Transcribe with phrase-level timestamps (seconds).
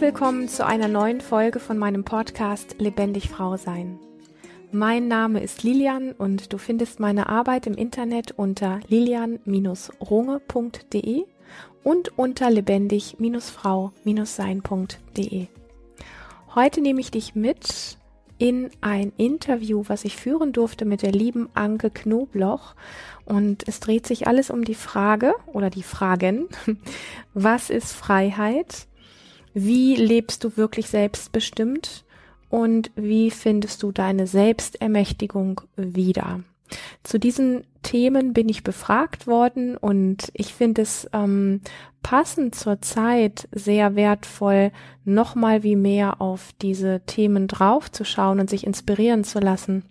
[0.00, 3.98] Willkommen zu einer neuen Folge von meinem Podcast Lebendig Frau Sein.
[4.72, 11.24] Mein Name ist Lilian und du findest meine Arbeit im Internet unter lilian-runge.de
[11.84, 15.46] und unter lebendig-frau-sein.de.
[16.54, 17.98] Heute nehme ich dich mit
[18.38, 22.74] in ein Interview, was ich führen durfte mit der lieben Anke Knobloch.
[23.26, 26.48] Und es dreht sich alles um die Frage oder die Fragen,
[27.34, 28.86] was ist Freiheit?
[29.54, 32.04] Wie lebst du wirklich selbstbestimmt?
[32.48, 36.40] Und wie findest du deine Selbstermächtigung wieder?
[37.02, 41.60] Zu diesen Themen bin ich befragt worden und ich finde es ähm,
[42.02, 44.72] passend zur Zeit sehr wertvoll,
[45.04, 49.84] nochmal wie mehr auf diese Themen draufzuschauen und sich inspirieren zu lassen.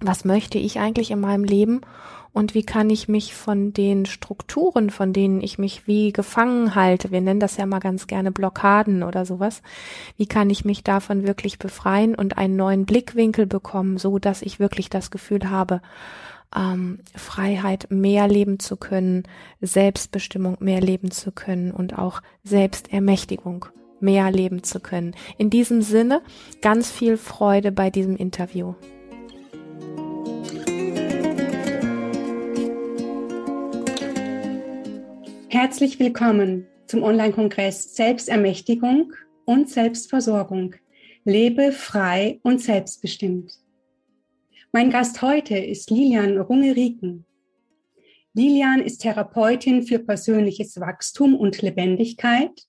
[0.00, 1.80] Was möchte ich eigentlich in meinem Leben
[2.32, 7.10] und wie kann ich mich von den Strukturen, von denen ich mich wie gefangen halte,
[7.10, 9.62] wir nennen das ja mal ganz gerne Blockaden oder sowas,
[10.16, 14.58] wie kann ich mich davon wirklich befreien und einen neuen Blickwinkel bekommen, so dass ich
[14.58, 15.82] wirklich das Gefühl habe,
[16.54, 19.24] ähm, Freiheit mehr leben zu können,
[19.60, 23.66] Selbstbestimmung mehr leben zu können und auch Selbstermächtigung
[24.00, 25.14] mehr leben zu können.
[25.38, 26.22] In diesem Sinne
[26.60, 28.74] ganz viel Freude bei diesem Interview.
[35.52, 39.12] Herzlich willkommen zum Online-Kongress Selbstermächtigung
[39.44, 40.76] und Selbstversorgung.
[41.24, 43.52] Lebe frei und selbstbestimmt.
[44.72, 47.26] Mein Gast heute ist Lilian Rungeriken.
[48.32, 52.66] Lilian ist Therapeutin für persönliches Wachstum und Lebendigkeit.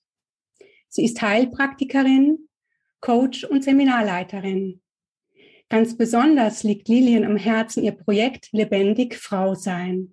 [0.90, 2.50] Sie ist Heilpraktikerin,
[3.00, 4.82] Coach und Seminarleiterin.
[5.70, 10.12] Ganz besonders liegt Lilian am Herzen ihr Projekt Lebendig Frau sein.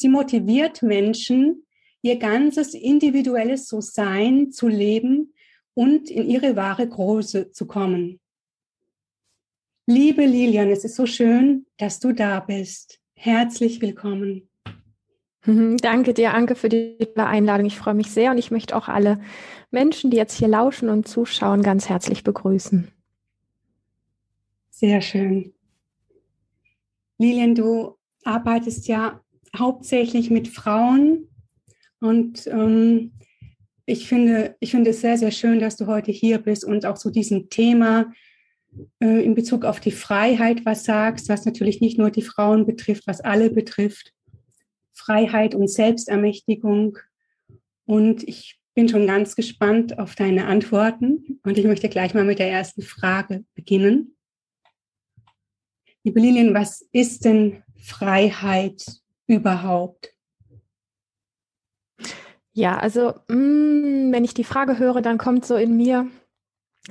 [0.00, 1.66] Sie motiviert Menschen,
[2.00, 5.34] ihr ganzes individuelles So-Sein zu leben
[5.74, 8.18] und in ihre wahre Größe zu kommen.
[9.84, 12.98] Liebe Lilian, es ist so schön, dass du da bist.
[13.12, 14.48] Herzlich willkommen.
[15.44, 17.66] Danke dir, Anke, für die Einladung.
[17.66, 19.20] Ich freue mich sehr und ich möchte auch alle
[19.70, 22.90] Menschen, die jetzt hier lauschen und zuschauen, ganz herzlich begrüßen.
[24.70, 25.52] Sehr schön.
[27.18, 29.20] Lilian, du arbeitest ja
[29.56, 31.28] hauptsächlich mit Frauen.
[32.00, 33.12] Und ähm,
[33.86, 36.98] ich, finde, ich finde es sehr, sehr schön, dass du heute hier bist und auch
[36.98, 38.12] zu diesem Thema
[39.00, 43.06] äh, in Bezug auf die Freiheit was sagst, was natürlich nicht nur die Frauen betrifft,
[43.06, 44.12] was alle betrifft.
[44.92, 46.98] Freiheit und Selbstermächtigung.
[47.86, 51.40] Und ich bin schon ganz gespannt auf deine Antworten.
[51.42, 54.16] Und ich möchte gleich mal mit der ersten Frage beginnen.
[56.04, 58.99] Liebe Lilian, was ist denn Freiheit
[59.30, 60.12] überhaupt?
[62.52, 66.08] Ja, also mm, wenn ich die Frage höre, dann kommt so in mir,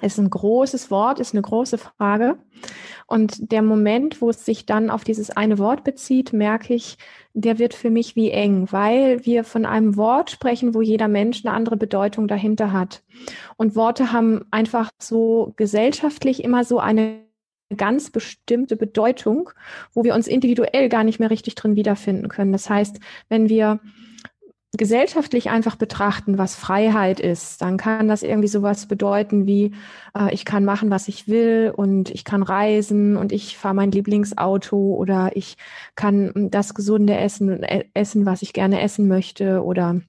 [0.02, 2.38] ist ein großes Wort, ist eine große Frage.
[3.08, 6.98] Und der Moment, wo es sich dann auf dieses eine Wort bezieht, merke ich,
[7.34, 11.46] der wird für mich wie eng, weil wir von einem Wort sprechen, wo jeder Mensch
[11.46, 13.04] eine andere Bedeutung dahinter hat.
[13.58, 17.29] Und Worte haben einfach so gesellschaftlich immer so eine
[17.76, 19.52] ganz bestimmte Bedeutung,
[19.94, 22.52] wo wir uns individuell gar nicht mehr richtig drin wiederfinden können.
[22.52, 23.00] Das heißt,
[23.30, 23.80] wenn wir
[24.78, 29.74] gesellschaftlich einfach betrachten, was Freiheit ist, dann kann das irgendwie sowas bedeuten wie,
[30.16, 33.92] äh, ich kann machen, was ich will und ich kann reisen und ich fahre mein
[33.92, 35.58] Lieblingsauto oder ich
[35.96, 40.02] kann das gesunde Essen äh, essen, was ich gerne essen möchte oder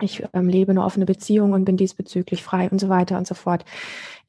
[0.00, 3.34] ich ähm, lebe eine offene Beziehung und bin diesbezüglich frei und so weiter und so
[3.34, 3.64] fort.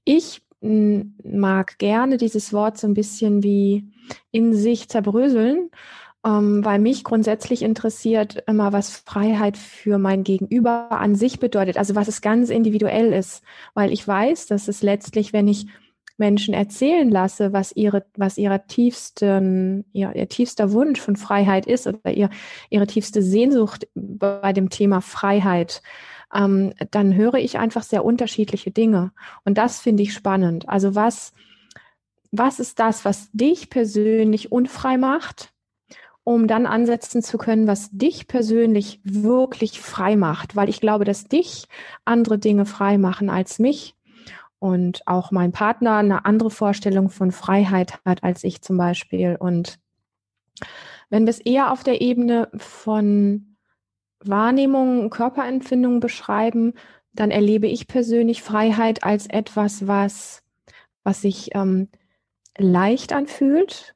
[0.06, 3.86] Ich mag gerne dieses Wort so ein bisschen wie
[4.32, 5.70] in sich zerbröseln,
[6.26, 11.96] ähm, weil mich grundsätzlich interessiert immer, was Freiheit für mein Gegenüber an sich bedeutet, also
[11.96, 13.44] was es ganz individuell ist,
[13.74, 15.68] weil ich weiß, dass es letztlich, wenn ich
[16.18, 21.88] Menschen erzählen lasse, was ihre, was ihrer tiefsten, ihr, ihr tiefster Wunsch von Freiheit ist
[21.88, 22.30] oder ihr,
[22.70, 25.82] ihre tiefste Sehnsucht bei dem Thema Freiheit,
[26.34, 29.12] ähm, dann höre ich einfach sehr unterschiedliche Dinge.
[29.44, 30.68] Und das finde ich spannend.
[30.70, 31.34] Also was,
[32.32, 35.54] was ist das, was dich persönlich unfrei macht?
[36.28, 41.26] um dann ansetzen zu können, was dich persönlich wirklich frei macht, weil ich glaube, dass
[41.26, 41.68] dich
[42.04, 43.96] andere Dinge frei machen als mich
[44.58, 49.38] und auch mein Partner eine andere Vorstellung von Freiheit hat als ich zum Beispiel.
[49.40, 49.78] Und
[51.12, 53.55] wenn wir es eher auf der Ebene von
[54.28, 56.74] Wahrnehmungen, Körperempfindungen beschreiben,
[57.14, 60.44] dann erlebe ich persönlich Freiheit als etwas, was,
[61.04, 61.88] was sich ähm,
[62.58, 63.96] leicht anfühlt,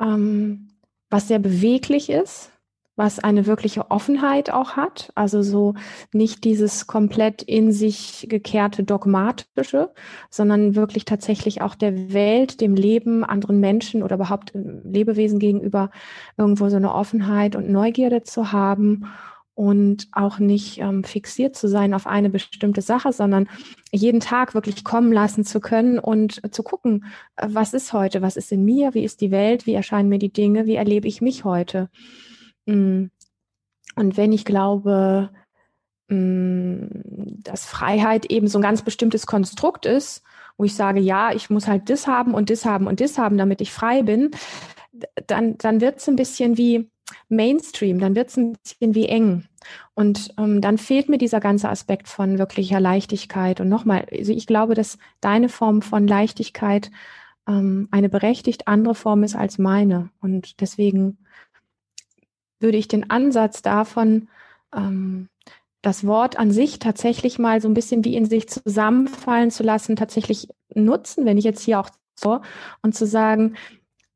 [0.00, 0.68] ähm,
[1.10, 2.50] was sehr beweglich ist,
[2.94, 5.10] was eine wirkliche Offenheit auch hat.
[5.14, 5.74] Also so
[6.12, 9.92] nicht dieses komplett in sich gekehrte dogmatische,
[10.30, 15.90] sondern wirklich tatsächlich auch der Welt, dem Leben, anderen Menschen oder überhaupt Lebewesen gegenüber
[16.36, 19.06] irgendwo so eine Offenheit und Neugierde zu haben
[19.54, 23.48] und auch nicht ähm, fixiert zu sein auf eine bestimmte Sache, sondern
[23.90, 27.04] jeden Tag wirklich kommen lassen zu können und zu gucken,
[27.36, 30.18] äh, was ist heute, was ist in mir, wie ist die Welt, wie erscheinen mir
[30.18, 31.90] die Dinge, wie erlebe ich mich heute.
[32.66, 33.06] Mm.
[33.94, 35.28] Und wenn ich glaube,
[36.08, 36.86] mm,
[37.42, 40.22] dass Freiheit eben so ein ganz bestimmtes Konstrukt ist,
[40.56, 43.36] wo ich sage, ja, ich muss halt das haben und das haben und das haben,
[43.36, 44.30] damit ich frei bin,
[45.26, 46.90] dann, dann wird es ein bisschen wie,
[47.28, 49.44] Mainstream, dann wird es ein bisschen wie eng.
[49.94, 53.60] Und ähm, dann fehlt mir dieser ganze Aspekt von wirklicher Leichtigkeit.
[53.60, 56.90] Und nochmal, also ich glaube, dass deine Form von Leichtigkeit
[57.46, 60.10] ähm, eine berechtigt andere Form ist als meine.
[60.20, 61.18] Und deswegen
[62.60, 64.28] würde ich den Ansatz davon,
[64.74, 65.28] ähm,
[65.82, 69.96] das Wort an sich tatsächlich mal so ein bisschen wie in sich zusammenfallen zu lassen,
[69.96, 72.40] tatsächlich nutzen, wenn ich jetzt hier auch so,
[72.82, 73.56] und zu sagen,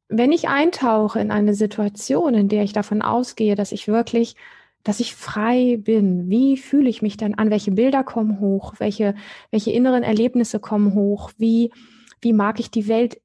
[0.08, 4.36] wenn ich eintauche in eine Situation, in der ich davon ausgehe, dass ich wirklich,
[4.84, 7.50] dass ich frei bin, wie fühle ich mich dann an?
[7.50, 8.74] Welche Bilder kommen hoch?
[8.78, 9.14] Welche,
[9.50, 11.32] welche inneren Erlebnisse kommen hoch?
[11.38, 11.72] Wie,
[12.20, 13.20] wie mag ich die Welt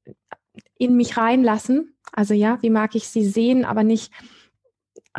[0.76, 1.94] in mich reinlassen?
[2.12, 4.12] Also ja, wie mag ich sie sehen, aber nicht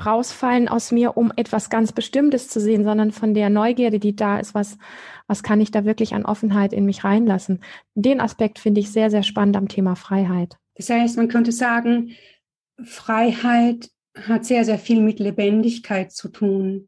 [0.04, 4.40] rausfallen aus mir, um etwas ganz Bestimmtes zu sehen, sondern von der Neugierde, die da
[4.40, 4.78] ist, was,
[5.28, 7.62] was kann ich da wirklich an Offenheit in mich reinlassen?
[7.94, 10.58] Den Aspekt finde ich sehr, sehr spannend am Thema Freiheit.
[10.76, 12.12] Das heißt, man könnte sagen,
[12.84, 16.88] Freiheit hat sehr, sehr viel mit Lebendigkeit zu tun.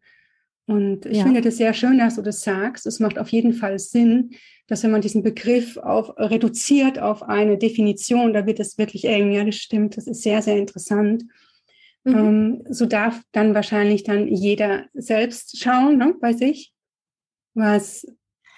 [0.67, 1.23] Und ich ja.
[1.23, 2.85] finde das sehr schön, dass du das sagst.
[2.87, 4.31] Es macht auf jeden Fall Sinn,
[4.67, 9.31] dass wenn man diesen Begriff auf, reduziert auf eine Definition, da wird es wirklich eng.
[9.31, 9.95] Ja, das stimmt.
[9.97, 11.23] Das ist sehr, sehr interessant.
[12.03, 12.15] Mhm.
[12.15, 16.73] Ähm, so darf dann wahrscheinlich dann jeder selbst schauen ne, bei sich,
[17.53, 18.07] was,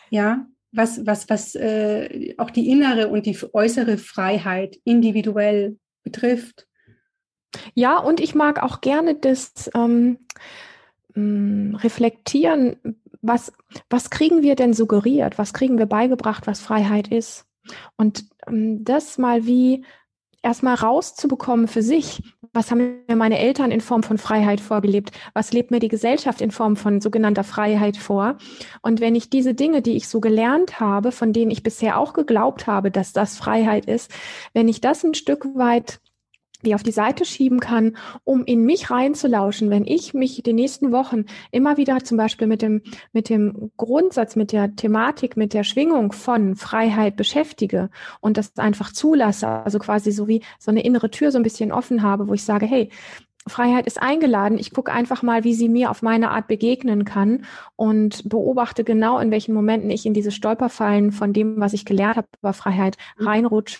[0.09, 6.67] ja, was, was, was äh, auch die innere und die äußere Freiheit individuell betrifft.
[7.73, 10.19] Ja, und ich mag auch gerne das ähm,
[11.15, 12.77] mm, Reflektieren,
[13.21, 13.53] was,
[13.89, 17.45] was kriegen wir denn suggeriert, was kriegen wir beigebracht, was Freiheit ist.
[17.95, 19.83] Und ähm, das mal wie
[20.47, 22.23] erstmal rauszubekommen für sich,
[22.53, 26.39] was haben mir meine Eltern in Form von Freiheit vorgelebt, was lebt mir die Gesellschaft
[26.39, 28.37] in Form von sogenannter Freiheit vor.
[28.81, 32.13] Und wenn ich diese Dinge, die ich so gelernt habe, von denen ich bisher auch
[32.13, 34.09] geglaubt habe, dass das Freiheit ist,
[34.53, 35.99] wenn ich das ein Stück weit
[36.65, 40.91] die auf die Seite schieben kann, um in mich reinzulauschen, wenn ich mich die nächsten
[40.91, 42.81] Wochen immer wieder zum Beispiel mit dem,
[43.13, 47.89] mit dem Grundsatz, mit der Thematik, mit der Schwingung von Freiheit beschäftige
[48.21, 51.71] und das einfach zulasse, also quasi so wie so eine innere Tür so ein bisschen
[51.71, 52.89] offen habe, wo ich sage, hey,
[53.47, 54.57] Freiheit ist eingeladen.
[54.57, 57.45] Ich gucke einfach mal, wie sie mir auf meine Art begegnen kann
[57.75, 62.17] und beobachte genau, in welchen Momenten ich in diese Stolperfallen von dem, was ich gelernt
[62.17, 63.27] habe über Freiheit, mhm.
[63.27, 63.79] reinrutsche,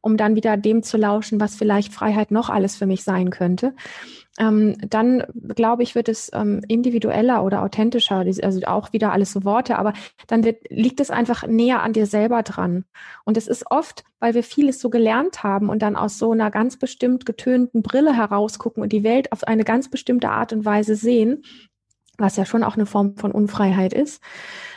[0.00, 3.74] um dann wieder dem zu lauschen, was vielleicht Freiheit noch alles für mich sein könnte
[4.38, 5.24] ähm, dann
[5.54, 9.92] glaube ich, wird es ähm, individueller oder authentischer, also auch wieder alles so Worte, aber
[10.28, 12.84] dann wird, liegt es einfach näher an dir selber dran.
[13.24, 16.50] Und es ist oft, weil wir vieles so gelernt haben und dann aus so einer
[16.50, 20.94] ganz bestimmt getönten Brille herausgucken und die Welt auf eine ganz bestimmte Art und Weise
[20.94, 21.42] sehen,
[22.16, 24.22] was ja schon auch eine Form von Unfreiheit ist.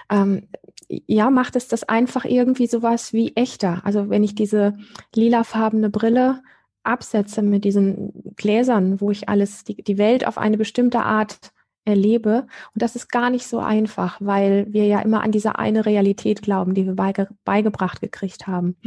[0.10, 0.48] Ähm,
[0.90, 3.82] ja, macht es das einfach irgendwie sowas wie echter.
[3.84, 4.78] Also wenn ich diese
[5.16, 6.42] lilafarbene Brille
[6.84, 11.52] absetze mit diesen Gläsern, wo ich alles, die, die Welt auf eine bestimmte Art
[11.86, 12.48] erlebe.
[12.74, 16.42] Und das ist gar nicht so einfach, weil wir ja immer an diese eine Realität
[16.42, 18.78] glauben, die wir beige, beigebracht gekriegt haben.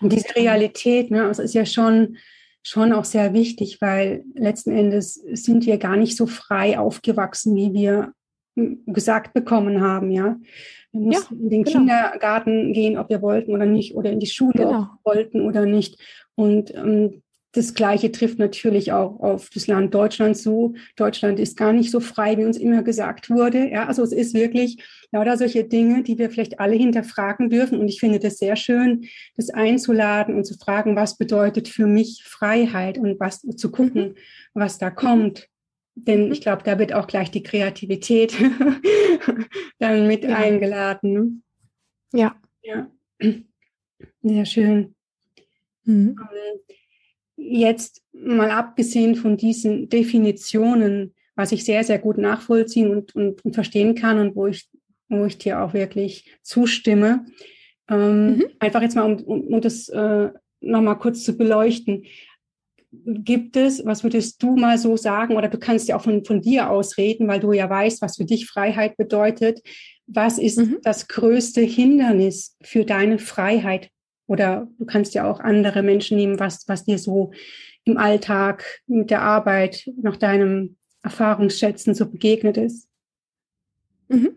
[0.00, 2.16] Und diese Realität, ne, also ist ja schon,
[2.62, 7.72] schon auch sehr wichtig, weil letzten Endes sind wir gar nicht so frei aufgewachsen, wie
[7.72, 8.12] wir
[8.86, 10.36] gesagt bekommen haben, ja.
[10.92, 11.78] Wir mussten ja, in den genau.
[11.78, 14.70] Kindergarten gehen, ob wir wollten oder nicht, oder in die Schule, genau.
[14.70, 16.00] ob wir wollten oder nicht.
[16.40, 20.74] Und ähm, das Gleiche trifft natürlich auch auf das Land Deutschland zu.
[20.96, 23.68] Deutschland ist gar nicht so frei, wie uns immer gesagt wurde.
[23.68, 24.82] Ja, also es ist wirklich
[25.12, 27.78] lauter solche Dinge, die wir vielleicht alle hinterfragen dürfen.
[27.78, 29.04] Und ich finde das sehr schön,
[29.36, 34.14] das einzuladen und zu fragen, was bedeutet für mich Freiheit und was zu gucken, mhm.
[34.54, 35.46] was da kommt.
[35.94, 36.32] Denn mhm.
[36.32, 38.34] ich glaube, da wird auch gleich die Kreativität
[39.78, 40.36] dann mit ja.
[40.36, 41.42] eingeladen.
[42.14, 42.34] Ja.
[42.62, 42.90] Ja.
[44.22, 44.94] Sehr schön.
[45.84, 46.16] Mhm.
[46.18, 46.76] Ähm,
[47.36, 53.54] jetzt mal abgesehen von diesen Definitionen, was ich sehr, sehr gut nachvollziehen und, und, und
[53.54, 54.68] verstehen kann und wo ich,
[55.08, 57.24] wo ich dir auch wirklich zustimme,
[57.88, 58.44] ähm, mhm.
[58.58, 62.04] einfach jetzt mal, um, um, um das äh, nochmal kurz zu beleuchten.
[62.92, 66.42] gibt es, was würdest du mal so sagen, oder du kannst ja auch von, von
[66.42, 69.60] dir aus reden, weil du ja weißt, was für dich Freiheit bedeutet.
[70.06, 70.78] Was ist mhm.
[70.82, 73.90] das größte Hindernis für deine Freiheit?
[74.30, 77.32] Oder du kannst ja auch andere Menschen nehmen, was, was dir so
[77.82, 82.88] im Alltag mit der Arbeit nach deinem Erfahrungsschätzen so begegnet ist.
[84.06, 84.36] Mhm.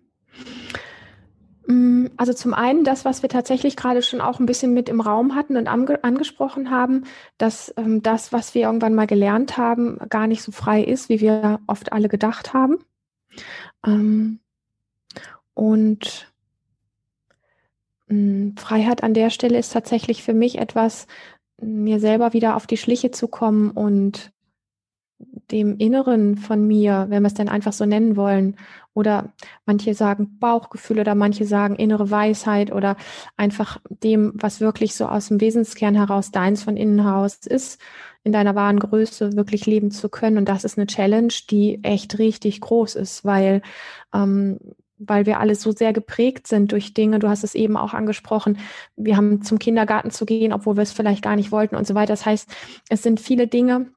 [1.67, 5.00] Mm, also zum einen das, was wir tatsächlich gerade schon auch ein bisschen mit im
[5.00, 7.03] Raum hatten und ange angesprochen haben,
[7.38, 11.21] dass ähm, das, was wir irgendwann mal gelernt haben, gar nicht so frei ist, wie
[11.21, 12.79] wir oft alle gedacht haben.
[13.85, 14.39] Ähm,
[15.53, 16.32] und
[18.07, 21.07] Freiheit an der Stelle ist tatsächlich für mich etwas,
[21.62, 24.31] mir selber wieder auf die Schliche zu kommen und
[25.51, 28.57] dem Inneren von mir, wenn wir es denn einfach so nennen wollen,
[28.93, 29.33] oder
[29.65, 32.95] manche sagen Bauchgefühl oder manche sagen innere Weisheit oder
[33.38, 37.79] einfach dem, was wirklich so aus dem Wesenskern heraus deins von innen heraus ist,
[38.24, 40.38] in deiner wahren Größe wirklich leben zu können.
[40.38, 43.62] Und das ist eine Challenge, die echt richtig groß ist, weil
[44.13, 44.60] ähm,
[45.07, 47.19] weil wir alle so sehr geprägt sind durch Dinge.
[47.19, 48.57] Du hast es eben auch angesprochen.
[48.95, 51.95] Wir haben zum Kindergarten zu gehen, obwohl wir es vielleicht gar nicht wollten und so
[51.95, 52.13] weiter.
[52.13, 52.50] Das heißt,
[52.89, 53.88] es sind viele Dinge,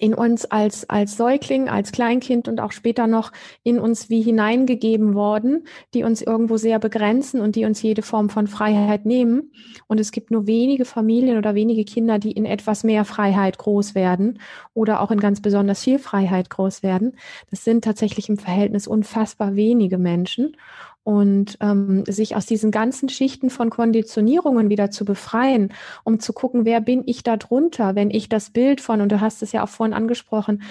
[0.00, 5.14] in uns als, als Säugling, als Kleinkind und auch später noch in uns wie hineingegeben
[5.14, 9.52] worden, die uns irgendwo sehr begrenzen und die uns jede Form von Freiheit nehmen.
[9.88, 13.94] Und es gibt nur wenige Familien oder wenige Kinder, die in etwas mehr Freiheit groß
[13.94, 14.40] werden
[14.72, 17.12] oder auch in ganz besonders viel Freiheit groß werden.
[17.50, 20.56] Das sind tatsächlich im Verhältnis unfassbar wenige Menschen
[21.02, 25.72] und ähm, sich aus diesen ganzen Schichten von Konditionierungen wieder zu befreien,
[26.04, 29.20] um zu gucken, wer bin ich da drunter, wenn ich das Bild von, und du
[29.20, 30.62] hast es ja auch vorhin angesprochen,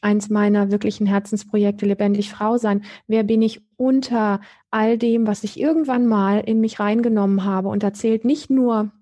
[0.00, 5.58] eins meiner wirklichen Herzensprojekte, lebendig Frau sein, wer bin ich unter all dem, was ich
[5.58, 7.68] irgendwann mal in mich reingenommen habe.
[7.68, 8.92] Und da zählt nicht nur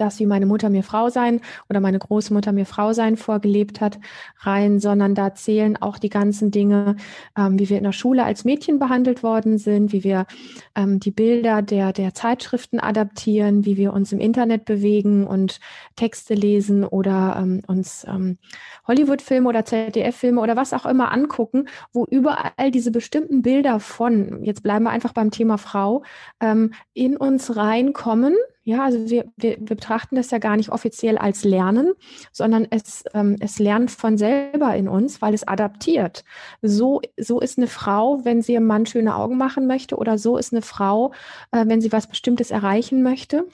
[0.00, 3.98] das, wie meine Mutter mir Frau sein oder meine Großmutter mir Frau sein vorgelebt hat,
[4.40, 6.96] rein, sondern da zählen auch die ganzen Dinge,
[7.36, 10.26] ähm, wie wir in der Schule als Mädchen behandelt worden sind, wie wir
[10.74, 15.60] ähm, die Bilder der, der Zeitschriften adaptieren, wie wir uns im Internet bewegen und
[15.96, 18.38] Texte lesen oder ähm, uns ähm,
[18.86, 24.62] Hollywood-Filme oder ZDF-Filme oder was auch immer angucken, wo überall diese bestimmten Bilder von, jetzt
[24.62, 26.02] bleiben wir einfach beim Thema Frau,
[26.40, 28.34] ähm, in uns reinkommen
[28.68, 31.94] ja, also wir, wir, wir betrachten das ja gar nicht offiziell als Lernen,
[32.32, 36.22] sondern es, ähm, es lernt von selber in uns, weil es adaptiert.
[36.60, 40.36] So, so ist eine Frau, wenn sie ihrem Mann schöne Augen machen möchte, oder so
[40.36, 41.12] ist eine Frau,
[41.50, 43.46] äh, wenn sie was Bestimmtes erreichen möchte.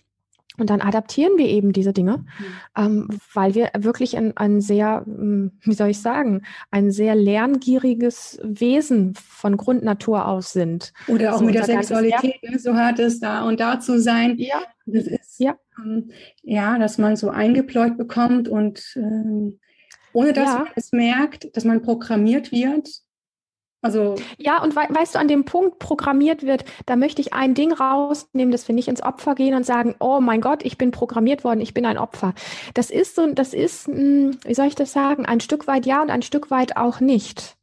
[0.57, 2.27] Und dann adaptieren wir eben diese Dinge, mhm.
[2.77, 8.39] ähm, weil wir wirklich ein, ein sehr, hm, wie soll ich sagen, ein sehr lerngieriges
[8.43, 10.93] Wesen von Grundnatur aus sind.
[11.09, 12.59] Oder auch so mit der Sexualität, ne?
[12.59, 14.37] so hat es da und da zu sein.
[14.39, 14.63] Ja.
[14.87, 15.57] Das ist, ja.
[15.83, 16.11] Ähm,
[16.43, 19.59] ja, dass man so eingepläut bekommt und ähm,
[20.13, 20.59] ohne dass ja.
[20.59, 22.89] man es merkt, dass man programmiert wird,
[23.85, 27.53] also ja, und we weißt du, an dem Punkt programmiert wird, da möchte ich ein
[27.53, 30.91] Ding rausnehmen, dass wir nicht ins Opfer gehen und sagen, oh mein Gott, ich bin
[30.91, 32.33] programmiert worden, ich bin ein Opfer.
[32.73, 36.01] Das ist so, das ist, hm, wie soll ich das sagen, ein Stück weit ja
[36.01, 37.57] und ein Stück weit auch nicht.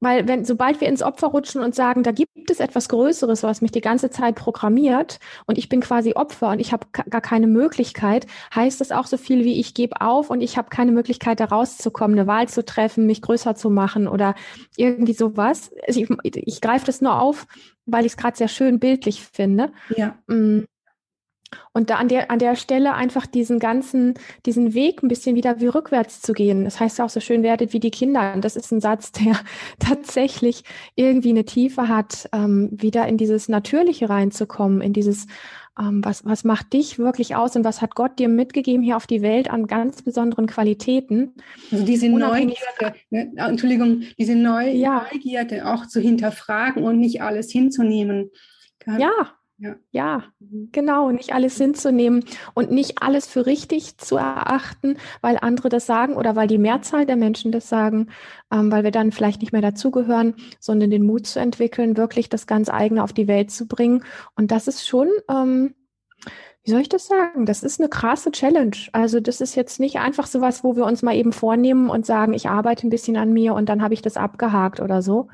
[0.00, 3.62] Weil wenn, sobald wir ins Opfer rutschen und sagen, da gibt es etwas Größeres, was
[3.62, 7.46] mich die ganze Zeit programmiert und ich bin quasi Opfer und ich habe gar keine
[7.46, 11.40] Möglichkeit, heißt das auch so viel wie ich gebe auf und ich habe keine Möglichkeit,
[11.40, 14.34] da rauszukommen, eine Wahl zu treffen, mich größer zu machen oder
[14.76, 15.70] irgendwie sowas.
[15.86, 17.46] Also ich, ich greife das nur auf,
[17.86, 19.72] weil ich es gerade sehr schön bildlich finde.
[19.96, 20.18] Ja.
[20.26, 20.64] Mm.
[21.72, 24.14] Und da an der, an der Stelle einfach diesen ganzen,
[24.46, 26.64] diesen Weg ein bisschen wieder wie rückwärts zu gehen.
[26.64, 28.32] Das heißt auch so schön, werdet wie die Kinder.
[28.34, 29.38] Und das ist ein Satz, der
[29.78, 35.26] tatsächlich irgendwie eine Tiefe hat, ähm, wieder in dieses Natürliche reinzukommen, in dieses,
[35.78, 39.06] ähm, was, was macht dich wirklich aus und was hat Gott dir mitgegeben hier auf
[39.06, 41.34] die Welt an ganz besonderen Qualitäten.
[41.70, 45.06] Also diese Neugierde, ne, Entschuldigung, diese Neu ja.
[45.12, 48.30] Neugierde auch zu hinterfragen und nicht alles hinzunehmen.
[48.98, 49.74] Ja, ja.
[49.90, 50.68] ja, mhm.
[50.72, 56.14] genau, nicht alles hinzunehmen und nicht alles für richtig zu erachten, weil andere das sagen
[56.14, 58.08] oder weil die Mehrzahl der Menschen das sagen,
[58.52, 62.46] ähm, weil wir dann vielleicht nicht mehr dazugehören, sondern den Mut zu entwickeln, wirklich das
[62.46, 64.04] ganz eigene auf die Welt zu bringen.
[64.34, 65.74] Und das ist schon, ähm,
[66.64, 67.46] wie soll ich das sagen?
[67.46, 68.76] Das ist eine krasse Challenge.
[68.92, 72.04] Also das ist jetzt nicht einfach so was, wo wir uns mal eben vornehmen und
[72.04, 75.28] sagen, ich arbeite ein bisschen an mir und dann habe ich das abgehakt oder so.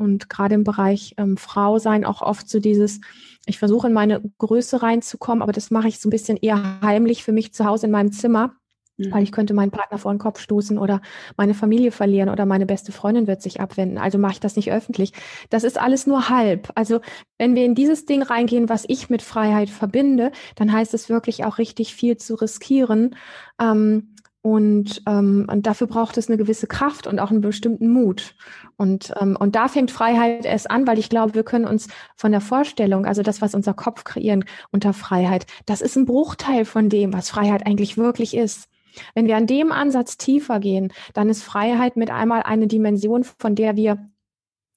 [0.00, 3.02] Und gerade im Bereich ähm, Frau sein auch oft so dieses,
[3.44, 7.22] ich versuche in meine Größe reinzukommen, aber das mache ich so ein bisschen eher heimlich
[7.22, 8.54] für mich zu Hause in meinem Zimmer,
[8.96, 9.12] mhm.
[9.12, 11.02] weil ich könnte meinen Partner vor den Kopf stoßen oder
[11.36, 13.98] meine Familie verlieren oder meine beste Freundin wird sich abwenden.
[13.98, 15.12] Also mache ich das nicht öffentlich.
[15.50, 16.72] Das ist alles nur halb.
[16.76, 17.02] Also
[17.36, 21.44] wenn wir in dieses Ding reingehen, was ich mit Freiheit verbinde, dann heißt es wirklich
[21.44, 23.16] auch richtig viel zu riskieren.
[23.60, 28.34] Ähm, Und, ähm, und dafür braucht es eine gewisse Kraft und auch einen bestimmten Mut.
[28.76, 32.32] Und, ähm, und da fängt Freiheit erst an, weil ich glaube, wir können uns von
[32.32, 36.88] der Vorstellung, also das, was unser Kopf kreieren unter Freiheit, das ist ein Bruchteil von
[36.88, 38.68] dem, was Freiheit eigentlich wirklich ist.
[39.14, 43.54] Wenn wir an dem Ansatz tiefer gehen, dann ist Freiheit mit einmal eine Dimension, von
[43.54, 44.10] der wir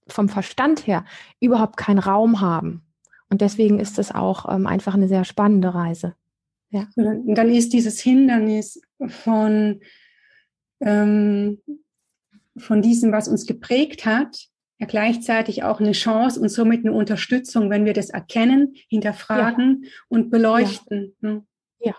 [0.07, 1.05] vom Verstand her
[1.39, 2.83] überhaupt keinen Raum haben.
[3.29, 6.15] Und deswegen ist es auch ähm, einfach eine sehr spannende Reise.
[6.73, 6.87] Ja.
[6.95, 9.81] Und dann ist dieses Hindernis von,
[10.81, 11.61] ähm,
[12.57, 14.47] von diesem, was uns geprägt hat,
[14.79, 19.89] ja gleichzeitig auch eine Chance und somit eine Unterstützung, wenn wir das erkennen, hinterfragen ja.
[20.09, 21.15] und beleuchten.
[21.21, 21.29] Ja.
[21.29, 21.45] Ne?
[21.79, 21.95] ja.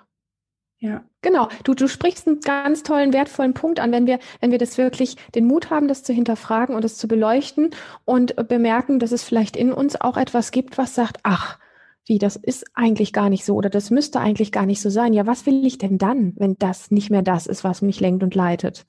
[0.80, 1.04] Ja.
[1.22, 1.48] Genau.
[1.62, 5.16] Du, du sprichst einen ganz tollen, wertvollen Punkt an, wenn wir, wenn wir das wirklich
[5.36, 7.70] den Mut haben, das zu hinterfragen und es zu beleuchten
[8.04, 11.58] und bemerken, dass es vielleicht in uns auch etwas gibt, was sagt, ach,
[12.06, 15.12] wie, das ist eigentlich gar nicht so oder das müsste eigentlich gar nicht so sein.
[15.12, 18.22] Ja, was will ich denn dann, wenn das nicht mehr das ist, was mich lenkt
[18.22, 18.86] und leitet?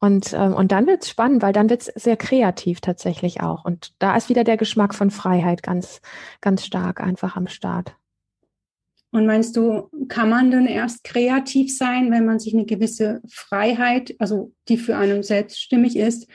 [0.00, 3.64] Und, ähm, und dann wird's spannend, weil dann wird's sehr kreativ tatsächlich auch.
[3.64, 6.00] Und da ist wieder der Geschmack von Freiheit ganz,
[6.40, 7.96] ganz stark einfach am Start.
[9.10, 14.14] Und meinst du, kann man denn erst kreativ sein, wenn man sich eine gewisse Freiheit,
[14.18, 16.28] also die für einen selbststimmig ist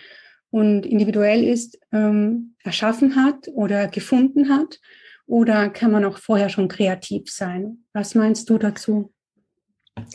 [0.49, 4.79] und individuell ist, ähm, erschaffen hat oder gefunden hat?
[5.25, 7.85] Oder kann man auch vorher schon kreativ sein?
[7.93, 9.11] Was meinst du dazu?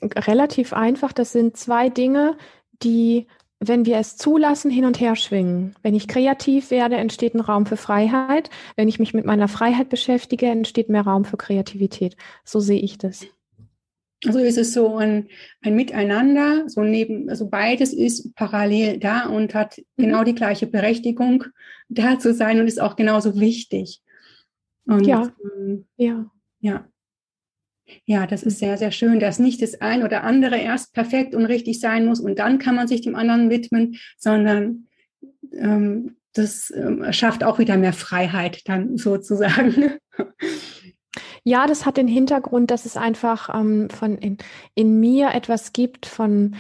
[0.03, 1.13] Relativ einfach.
[1.13, 2.37] Das sind zwei Dinge,
[2.83, 3.27] die,
[3.61, 5.75] wenn wir es zulassen, hin und her schwingen.
[5.83, 8.51] Wenn ich kreativ werde, entsteht ein Raum für Freiheit.
[8.77, 12.17] Wenn ich mich mit meiner Freiheit beschäftige, entsteht mehr Raum für Kreativität.
[12.45, 13.27] So sehe ich das.
[14.27, 15.29] Also ist es so ein,
[15.63, 20.03] ein Miteinander, so neben, also beides ist parallel da und hat mhm.
[20.03, 21.45] genau die gleiche Berechtigung,
[21.89, 24.03] da zu sein und ist auch genauso wichtig.
[24.89, 25.31] Und, ja.
[25.57, 26.31] Ähm, ja.
[26.61, 26.89] Ja.
[28.05, 31.47] Ja, das ist sehr, sehr schön, dass nicht das ein oder andere erst perfekt und
[31.47, 34.89] richtig sein muss und dann kann man sich dem anderen widmen, sondern
[35.53, 39.95] ähm, das ähm, schafft auch wieder mehr Freiheit dann sozusagen.
[41.45, 44.37] Ja, das hat den Hintergrund, dass es einfach ähm, von in,
[44.75, 46.57] in mir etwas gibt von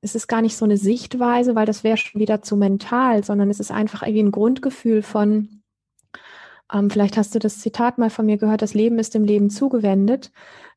[0.00, 3.50] es ist gar nicht so eine Sichtweise, weil das wäre schon wieder zu mental, sondern
[3.50, 5.61] es ist einfach irgendwie ein Grundgefühl von,
[6.72, 9.50] ähm, vielleicht hast du das Zitat mal von mir gehört, das Leben ist dem Leben
[9.50, 10.32] zugewendet,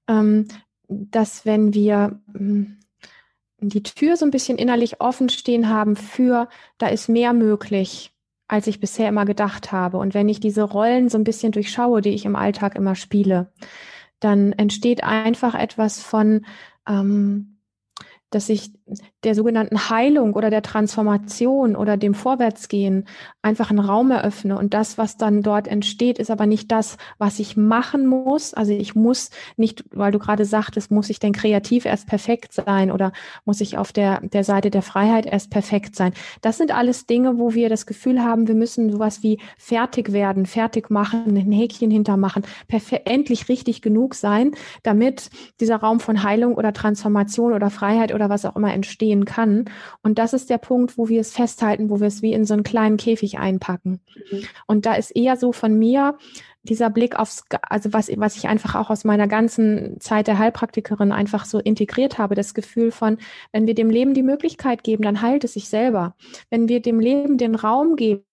[0.08, 0.48] ähm,
[0.88, 2.78] dass wenn wir ähm,
[3.60, 8.12] die Tür so ein bisschen innerlich offen stehen haben für, da ist mehr möglich,
[8.48, 9.98] als ich bisher immer gedacht habe.
[9.98, 13.52] Und wenn ich diese Rollen so ein bisschen durchschaue, die ich im Alltag immer spiele,
[14.20, 16.46] dann entsteht einfach etwas von,
[16.88, 17.58] ähm,
[18.30, 18.74] dass ich
[19.24, 23.06] der sogenannten Heilung oder der Transformation oder dem Vorwärtsgehen
[23.42, 24.58] einfach einen Raum eröffne.
[24.58, 28.54] Und das, was dann dort entsteht, ist aber nicht das, was ich machen muss.
[28.54, 32.92] Also ich muss nicht, weil du gerade sagtest, muss ich denn kreativ erst perfekt sein
[32.92, 33.12] oder
[33.44, 36.14] muss ich auf der, der Seite der Freiheit erst perfekt sein.
[36.42, 40.46] Das sind alles Dinge, wo wir das Gefühl haben, wir müssen sowas wie fertig werden,
[40.46, 42.44] fertig machen, ein Häkchen hintermachen,
[43.06, 44.52] endlich richtig genug sein,
[44.84, 49.66] damit dieser Raum von Heilung oder Transformation oder Freiheit oder was auch immer entstehen kann.
[50.04, 52.54] Und das ist der Punkt, wo wir es festhalten, wo wir es wie in so
[52.54, 54.02] einen kleinen Käfig einpacken.
[54.32, 54.44] Mhm.
[54.68, 56.18] Und da ist eher so von mir
[56.64, 61.12] dieser Blick aufs, also was, was ich einfach auch aus meiner ganzen Zeit der Heilpraktikerin
[61.12, 63.18] einfach so integriert habe, das Gefühl von,
[63.52, 66.16] wenn wir dem Leben die Möglichkeit geben, dann heilt es sich selber.
[66.50, 68.24] Wenn wir dem Leben den Raum geben,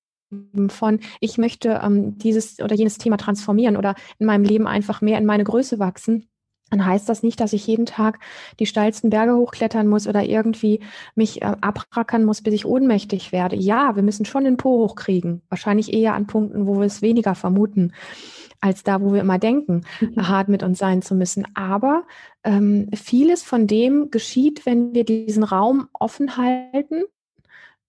[0.68, 5.18] von ich möchte ähm, dieses oder jenes Thema transformieren oder in meinem Leben einfach mehr
[5.18, 6.26] in meine Größe wachsen,
[6.72, 8.18] dann heißt das nicht, dass ich jeden Tag
[8.58, 10.80] die steilsten Berge hochklettern muss oder irgendwie
[11.14, 13.56] mich äh, abrackern muss, bis ich ohnmächtig werde.
[13.56, 15.42] Ja, wir müssen schon den Po hochkriegen.
[15.50, 17.92] Wahrscheinlich eher an Punkten, wo wir es weniger vermuten,
[18.62, 20.26] als da, wo wir immer denken, mhm.
[20.26, 21.46] hart mit uns sein zu müssen.
[21.54, 22.04] Aber
[22.42, 27.02] ähm, vieles von dem geschieht, wenn wir diesen Raum offen halten,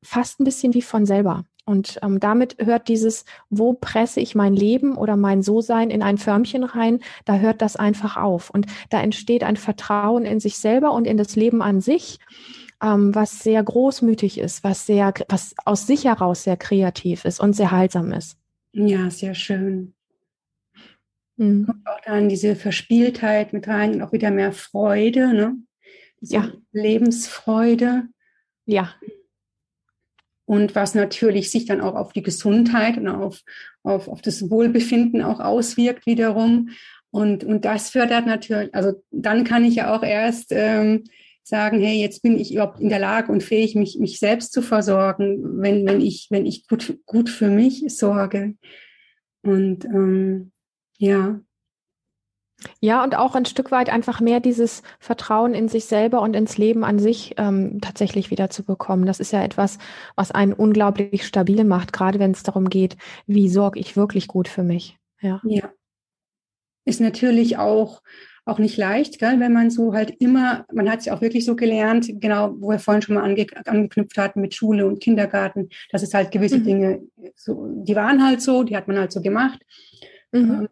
[0.03, 1.45] fast ein bisschen wie von selber.
[1.65, 6.17] Und ähm, damit hört dieses, wo presse ich mein Leben oder mein So-Sein in ein
[6.17, 8.49] Förmchen rein, da hört das einfach auf.
[8.49, 12.19] Und da entsteht ein Vertrauen in sich selber und in das Leben an sich,
[12.81, 17.53] ähm, was sehr großmütig ist, was sehr, was aus sich heraus sehr kreativ ist und
[17.53, 18.37] sehr heilsam ist.
[18.73, 19.93] Ja, sehr schön.
[21.37, 21.65] Mhm.
[21.65, 25.55] Kommt auch dann diese Verspieltheit mit rein und auch wieder mehr Freude, ne?
[26.19, 26.51] Diese ja.
[26.73, 28.09] Lebensfreude.
[28.65, 28.89] Ja
[30.45, 33.41] und was natürlich sich dann auch auf die Gesundheit und auf,
[33.83, 36.69] auf, auf das Wohlbefinden auch auswirkt wiederum.
[37.11, 41.03] Und, und das fördert natürlich, also dann kann ich ja auch erst ähm,
[41.43, 44.61] sagen, hey, jetzt bin ich überhaupt in der Lage und fähig, mich, mich selbst zu
[44.61, 48.55] versorgen, wenn, wenn ich, wenn ich gut, gut für mich sorge.
[49.43, 50.51] Und ähm,
[50.97, 51.41] ja.
[52.79, 56.57] Ja, und auch ein Stück weit einfach mehr dieses Vertrauen in sich selber und ins
[56.57, 59.05] Leben an sich ähm, tatsächlich wieder zu bekommen.
[59.05, 59.77] Das ist ja etwas,
[60.15, 64.47] was einen unglaublich stabil macht, gerade wenn es darum geht, wie sorge ich wirklich gut
[64.47, 64.97] für mich.
[65.21, 65.41] Ja.
[65.43, 65.69] ja.
[66.85, 68.01] Ist natürlich auch,
[68.45, 71.45] auch nicht leicht, gell, wenn man so halt immer, man hat es ja auch wirklich
[71.45, 75.69] so gelernt, genau, wo wir vorhin schon mal ange, angeknüpft hatten mit Schule und Kindergarten,
[75.91, 76.63] dass es halt gewisse mhm.
[76.63, 77.01] Dinge,
[77.35, 79.61] so, die waren halt so, die hat man halt so gemacht.
[80.33, 80.51] Mhm.
[80.51, 80.69] Ähm,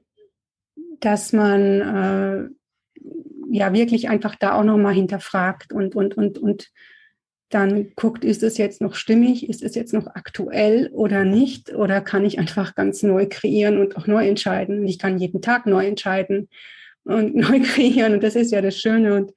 [1.02, 2.50] dass man äh,
[3.52, 6.72] ja wirklich einfach da auch nochmal hinterfragt und, und, und, und
[7.50, 11.74] dann guckt, ist es jetzt noch stimmig, ist es jetzt noch aktuell oder nicht?
[11.76, 14.88] Oder kann ich einfach ganz neu kreieren und auch neu entscheiden?
[14.88, 16.48] Ich kann jeden Tag neu entscheiden
[17.04, 18.14] und neu kreieren.
[18.14, 19.16] Und das ist ja das Schöne.
[19.16, 19.34] Und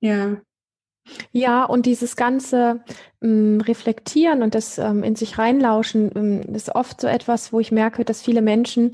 [0.00, 0.42] ja.
[1.32, 2.80] Ja, und dieses ganze
[3.22, 7.72] ähm, Reflektieren und das ähm, in sich reinlauschen ähm, ist oft so etwas, wo ich
[7.72, 8.92] merke, dass viele Menschen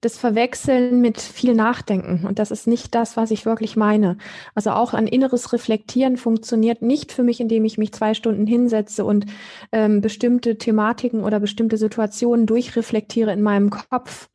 [0.00, 2.24] das verwechseln mit viel Nachdenken.
[2.26, 4.16] Und das ist nicht das, was ich wirklich meine.
[4.54, 9.04] Also auch ein inneres Reflektieren funktioniert nicht für mich, indem ich mich zwei Stunden hinsetze
[9.04, 9.26] und
[9.72, 14.28] ähm, bestimmte Thematiken oder bestimmte Situationen durchreflektiere in meinem Kopf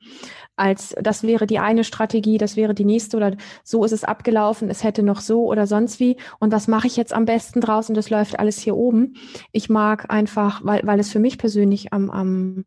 [0.56, 4.70] als das wäre die eine Strategie, das wäre die nächste oder so ist es abgelaufen,
[4.70, 7.90] es hätte noch so oder sonst wie und was mache ich jetzt am besten draus
[7.90, 9.16] und das läuft alles hier oben.
[9.52, 12.66] Ich mag einfach, weil, weil es für mich persönlich am, am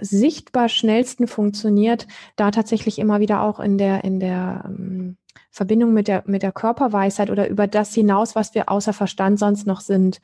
[0.00, 5.16] sichtbar schnellsten funktioniert, da tatsächlich immer wieder auch in der, in der ähm,
[5.50, 9.66] Verbindung mit der, mit der Körperweisheit oder über das hinaus, was wir außer Verstand sonst
[9.66, 10.20] noch sind,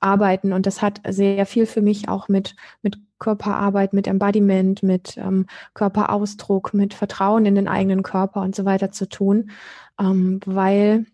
[0.00, 0.52] arbeiten.
[0.52, 5.46] Und das hat sehr viel für mich auch mit, mit Körperarbeit, mit Embodiment, mit ähm,
[5.74, 9.50] Körperausdruck, mit Vertrauen in den eigenen Körper und so weiter zu tun,
[9.98, 11.06] ähm, weil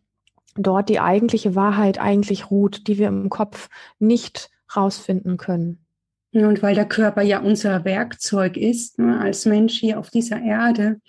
[0.56, 5.84] dort die eigentliche Wahrheit eigentlich ruht, die wir im Kopf nicht rausfinden können.
[6.32, 11.00] Und weil der Körper ja unser Werkzeug ist, ne, als Mensch hier auf dieser Erde.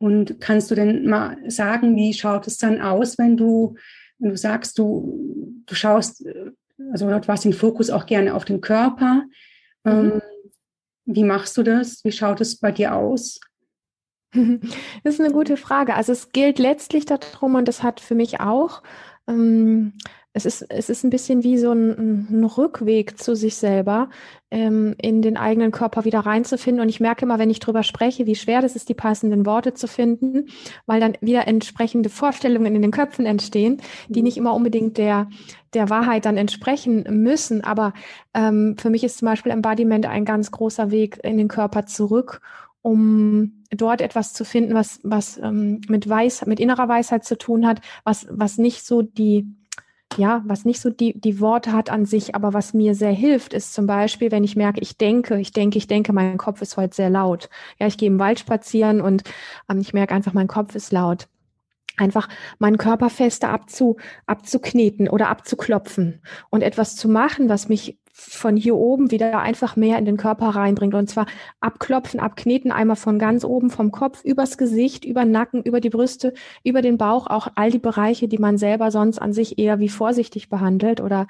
[0.00, 3.76] Und kannst du denn mal sagen, wie schaut es dann aus, wenn du,
[4.18, 6.24] wenn du sagst, du, du schaust,
[6.90, 9.24] also du hast den Fokus auch gerne auf den Körper.
[9.84, 9.92] Mhm.
[9.92, 10.22] Ähm,
[11.04, 12.02] wie machst du das?
[12.02, 13.40] Wie schaut es bei dir aus?
[15.02, 15.94] Das ist eine gute Frage.
[15.94, 18.82] Also es gilt letztlich darum, und das hat für mich auch
[19.26, 19.94] ähm,
[20.32, 24.10] es ist, es ist ein bisschen wie so ein, ein Rückweg zu sich selber,
[24.52, 26.80] ähm, in den eigenen Körper wieder reinzufinden.
[26.82, 29.74] Und ich merke immer, wenn ich drüber spreche, wie schwer das ist, die passenden Worte
[29.74, 30.46] zu finden,
[30.86, 34.24] weil dann wieder entsprechende Vorstellungen in den Köpfen entstehen, die mhm.
[34.24, 35.28] nicht immer unbedingt der,
[35.74, 37.64] der Wahrheit dann entsprechen müssen.
[37.64, 37.92] Aber
[38.32, 42.40] ähm, für mich ist zum Beispiel Embodiment ein ganz großer Weg in den Körper zurück
[42.82, 47.66] um dort etwas zu finden, was, was ähm, mit Weisheit, mit innerer Weisheit zu tun
[47.66, 49.54] hat, was, was nicht so die
[50.20, 53.54] ja, was nicht so die, die Worte hat an sich, aber was mir sehr hilft,
[53.54, 56.76] ist zum Beispiel, wenn ich merke, ich denke, ich denke, ich denke, mein Kopf ist
[56.76, 57.48] heute sehr laut.
[57.78, 59.24] Ja, ich gehe im Wald spazieren und
[59.68, 61.26] ähm, ich merke einfach, mein Kopf ist laut.
[61.96, 62.28] Einfach
[62.58, 68.76] meinen Körper fester abzu, abzukneten oder abzuklopfen und etwas zu machen, was mich von hier
[68.76, 70.94] oben wieder einfach mehr in den Körper reinbringt.
[70.94, 71.26] Und zwar
[71.60, 76.34] abklopfen, abkneten, einmal von ganz oben vom Kopf, übers Gesicht, über Nacken, über die Brüste,
[76.62, 79.88] über den Bauch, auch all die Bereiche, die man selber sonst an sich eher wie
[79.88, 81.26] vorsichtig behandelt oder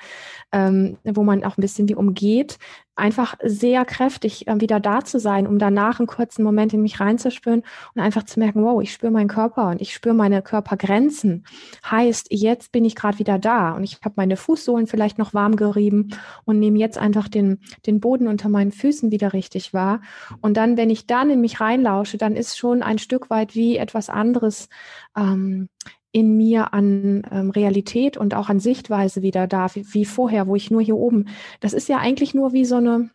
[0.53, 2.59] ähm, wo man auch ein bisschen wie umgeht,
[3.01, 7.01] einfach sehr kräftig äh, wieder da zu sein, um danach einen kurzen Moment in mich
[7.01, 7.63] reinzuspüren
[7.95, 11.45] und einfach zu merken, wow, ich spüre meinen Körper und ich spüre meine Körpergrenzen.
[11.91, 15.57] Heißt, jetzt bin ich gerade wieder da und ich habe meine Fußsohlen vielleicht noch warm
[15.57, 16.11] gerieben
[16.45, 20.01] und nehme jetzt einfach den, den Boden unter meinen Füßen wieder richtig wahr.
[20.41, 23.77] Und dann, wenn ich dann in mich reinlausche, dann ist schon ein Stück weit wie
[23.77, 24.69] etwas anderes
[25.17, 25.69] ähm,
[26.13, 30.57] in mir an ähm, Realität und auch an Sichtweise wieder da, wie, wie vorher, wo
[30.57, 31.29] ich nur hier oben,
[31.61, 33.11] das ist ja eigentlich nur wie so eine,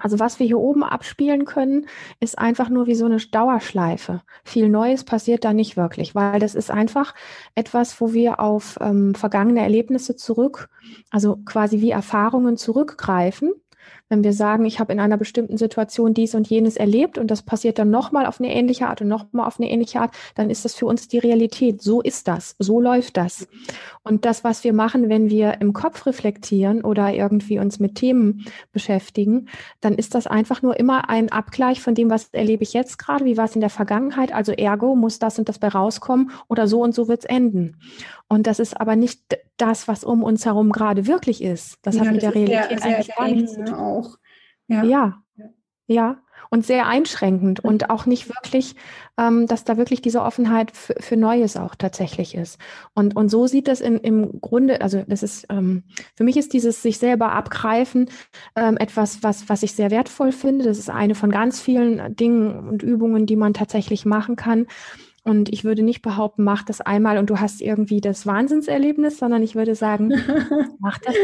[0.00, 1.86] also was wir hier oben abspielen können,
[2.18, 4.22] ist einfach nur wie so eine Dauerschleife.
[4.44, 7.14] Viel Neues passiert da nicht wirklich, weil das ist einfach
[7.54, 10.68] etwas, wo wir auf ähm, vergangene Erlebnisse zurück,
[11.10, 13.52] also quasi wie Erfahrungen zurückgreifen
[14.10, 17.42] wenn wir sagen, ich habe in einer bestimmten Situation dies und jenes erlebt und das
[17.42, 20.64] passiert dann nochmal auf eine ähnliche Art und nochmal auf eine ähnliche Art, dann ist
[20.64, 21.80] das für uns die Realität.
[21.80, 23.48] So ist das, so läuft das.
[24.02, 28.44] Und das, was wir machen, wenn wir im Kopf reflektieren oder irgendwie uns mit Themen
[28.72, 29.48] beschäftigen,
[29.80, 33.24] dann ist das einfach nur immer ein Abgleich von dem, was erlebe ich jetzt gerade,
[33.24, 36.66] wie war es in der Vergangenheit, also ergo muss das und das bei rauskommen oder
[36.66, 37.76] so und so wird es enden.
[38.32, 39.20] Und das ist aber nicht
[39.56, 41.78] das, was um uns herum gerade wirklich ist.
[41.82, 43.74] Das ja, hat mit der Realität sehr, eigentlich sehr gar nichts zu tun.
[43.74, 44.18] Auch.
[44.68, 44.84] Ja.
[44.84, 45.22] ja.
[45.88, 46.22] ja.
[46.48, 48.76] Und sehr einschränkend und auch nicht wirklich,
[49.18, 52.58] ähm, dass da wirklich diese Offenheit für, für Neues auch tatsächlich ist.
[52.94, 55.84] Und, und so sieht das in, im Grunde, also das ist, ähm,
[56.16, 58.10] für mich ist dieses sich selber abgreifen
[58.56, 60.64] ähm, etwas, was, was ich sehr wertvoll finde.
[60.64, 64.66] Das ist eine von ganz vielen Dingen und Übungen, die man tatsächlich machen kann
[65.22, 69.42] Und ich würde nicht behaupten, mach das einmal und du hast irgendwie das Wahnsinnserlebnis, sondern
[69.42, 70.08] ich würde sagen,
[70.78, 71.14] mach das,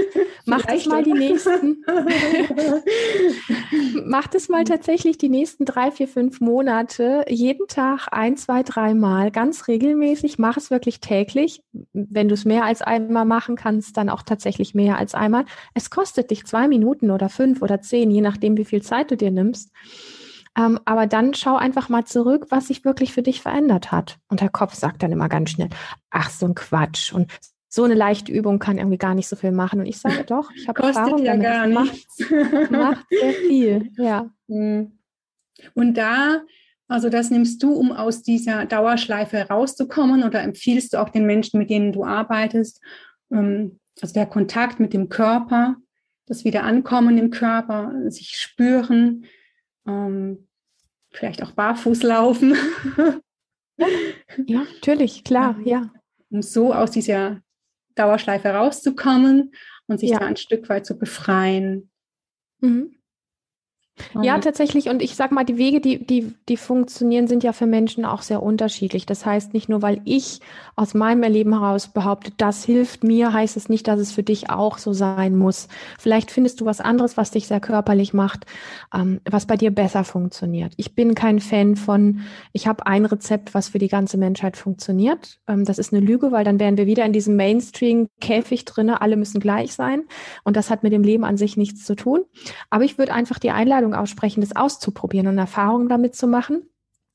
[0.44, 1.82] mach das mal die nächsten,
[4.04, 9.30] mach das mal tatsächlich die nächsten drei, vier, fünf Monate, jeden Tag ein, zwei, dreimal,
[9.30, 11.62] ganz regelmäßig, mach es wirklich täglich.
[11.94, 15.46] Wenn du es mehr als einmal machen kannst, dann auch tatsächlich mehr als einmal.
[15.72, 19.16] Es kostet dich zwei Minuten oder fünf oder zehn, je nachdem, wie viel Zeit du
[19.16, 19.72] dir nimmst.
[20.56, 24.18] Ähm, aber dann schau einfach mal zurück, was sich wirklich für dich verändert hat.
[24.28, 25.68] Und der Kopf sagt dann immer ganz schnell,
[26.10, 27.12] ach, so ein Quatsch.
[27.12, 27.30] Und
[27.68, 29.80] so eine leichte Übung kann irgendwie gar nicht so viel machen.
[29.80, 31.44] Und ich sage doch, ich habe Erfahrung ja damit.
[31.44, 32.18] Gar nichts.
[32.30, 34.30] Macht, macht sehr viel, ja.
[34.46, 34.98] Mhm.
[35.74, 36.42] Und da,
[36.88, 41.58] also das nimmst du, um aus dieser Dauerschleife rauszukommen oder empfiehlst du auch den Menschen,
[41.58, 42.80] mit denen du arbeitest,
[43.30, 45.76] ähm, also der Kontakt mit dem Körper,
[46.26, 49.24] das Wiederankommen im Körper, sich spüren,
[49.86, 50.45] ähm,
[51.16, 52.56] vielleicht auch barfuß laufen.
[54.46, 55.90] ja, natürlich, klar, ja.
[56.30, 57.40] Um so aus dieser
[57.94, 59.52] Dauerschleife rauszukommen
[59.86, 60.18] und sich ja.
[60.18, 61.90] da ein Stück weit zu befreien.
[62.60, 62.96] Mhm.
[64.22, 64.88] Ja, tatsächlich.
[64.88, 68.22] Und ich sag mal, die Wege, die, die, die funktionieren, sind ja für Menschen auch
[68.22, 69.06] sehr unterschiedlich.
[69.06, 70.40] Das heißt, nicht nur, weil ich
[70.74, 74.50] aus meinem Erleben heraus behaupte, das hilft mir, heißt es nicht, dass es für dich
[74.50, 75.68] auch so sein muss.
[75.98, 78.44] Vielleicht findest du was anderes, was dich sehr körperlich macht,
[78.94, 80.74] ähm, was bei dir besser funktioniert.
[80.76, 82.20] Ich bin kein Fan von,
[82.52, 85.38] ich habe ein Rezept, was für die ganze Menschheit funktioniert.
[85.48, 89.16] Ähm, das ist eine Lüge, weil dann wären wir wieder in diesem Mainstream-Käfig drinne, alle
[89.16, 90.04] müssen gleich sein.
[90.44, 92.24] Und das hat mit dem Leben an sich nichts zu tun.
[92.68, 96.62] Aber ich würde einfach die Einladung Einladung aussprechen, das auszuprobieren und Erfahrungen damit zu machen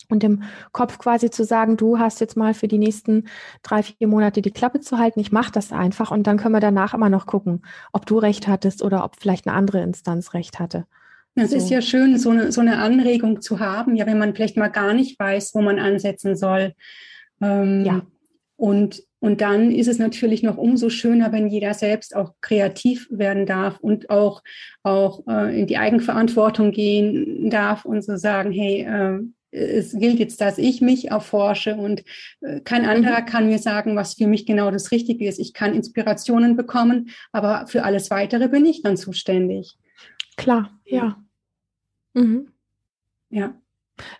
[0.09, 3.25] und im Kopf quasi zu sagen, du hast jetzt mal für die nächsten
[3.63, 6.59] drei, vier Monate die Klappe zu halten, ich mache das einfach und dann können wir
[6.59, 10.59] danach immer noch gucken, ob du recht hattest oder ob vielleicht eine andere Instanz recht
[10.59, 10.85] hatte.
[11.35, 11.55] Es so.
[11.55, 14.67] ist ja schön, so eine, so eine Anregung zu haben, ja, wenn man vielleicht mal
[14.67, 16.73] gar nicht weiß, wo man ansetzen soll.
[17.39, 18.01] Ähm, ja.
[18.57, 23.45] Und und dann ist es natürlich noch umso schöner, wenn jeder selbst auch kreativ werden
[23.45, 24.41] darf und auch,
[24.81, 29.19] auch äh, in die Eigenverantwortung gehen darf und so sagen, hey, äh,
[29.51, 32.03] es gilt jetzt, dass ich mich erforsche und
[32.39, 33.25] äh, kein anderer mhm.
[33.25, 35.37] kann mir sagen, was für mich genau das Richtige ist.
[35.37, 39.77] Ich kann Inspirationen bekommen, aber für alles Weitere bin ich dann zuständig.
[40.35, 41.23] Klar, ja.
[42.15, 42.47] Mhm.
[43.29, 43.60] Ja.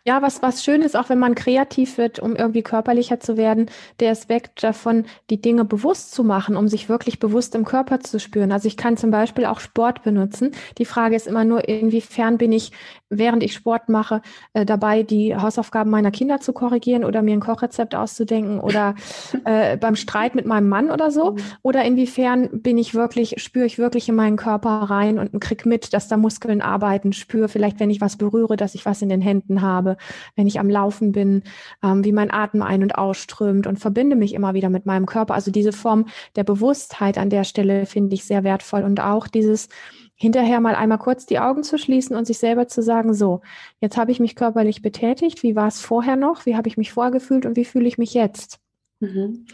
[0.05, 3.69] Ja, was, was schön ist, auch wenn man kreativ wird, um irgendwie körperlicher zu werden,
[3.99, 8.19] der Aspekt davon, die Dinge bewusst zu machen, um sich wirklich bewusst im Körper zu
[8.19, 8.51] spüren.
[8.51, 10.51] Also ich kann zum Beispiel auch Sport benutzen.
[10.77, 12.71] Die Frage ist immer nur, inwiefern bin ich,
[13.09, 14.21] während ich Sport mache,
[14.53, 18.95] äh, dabei, die Hausaufgaben meiner Kinder zu korrigieren oder mir ein Kochrezept auszudenken oder
[19.45, 21.31] äh, beim Streit mit meinem Mann oder so.
[21.31, 21.37] Mhm.
[21.61, 25.93] Oder inwiefern bin ich wirklich, spüre ich wirklich in meinen Körper rein und krieg mit,
[25.93, 29.21] dass da Muskeln arbeiten, spüre vielleicht, wenn ich was berühre, dass ich was in den
[29.21, 29.97] Händen habe habe,
[30.35, 31.43] wenn ich am Laufen bin,
[31.83, 35.33] ähm, wie mein Atem ein- und ausströmt und verbinde mich immer wieder mit meinem Körper.
[35.33, 39.69] Also diese Form der Bewusstheit an der Stelle finde ich sehr wertvoll und auch dieses
[40.15, 43.41] hinterher mal einmal kurz die Augen zu schließen und sich selber zu sagen, so,
[43.79, 46.91] jetzt habe ich mich körperlich betätigt, wie war es vorher noch, wie habe ich mich
[46.91, 48.59] vorgefühlt und wie fühle ich mich jetzt?
[48.99, 49.47] Mhm.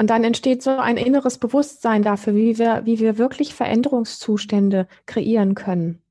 [0.00, 5.54] Und dann entsteht so ein inneres Bewusstsein dafür, wie wir, wie wir wirklich Veränderungszustände kreieren
[5.54, 6.02] können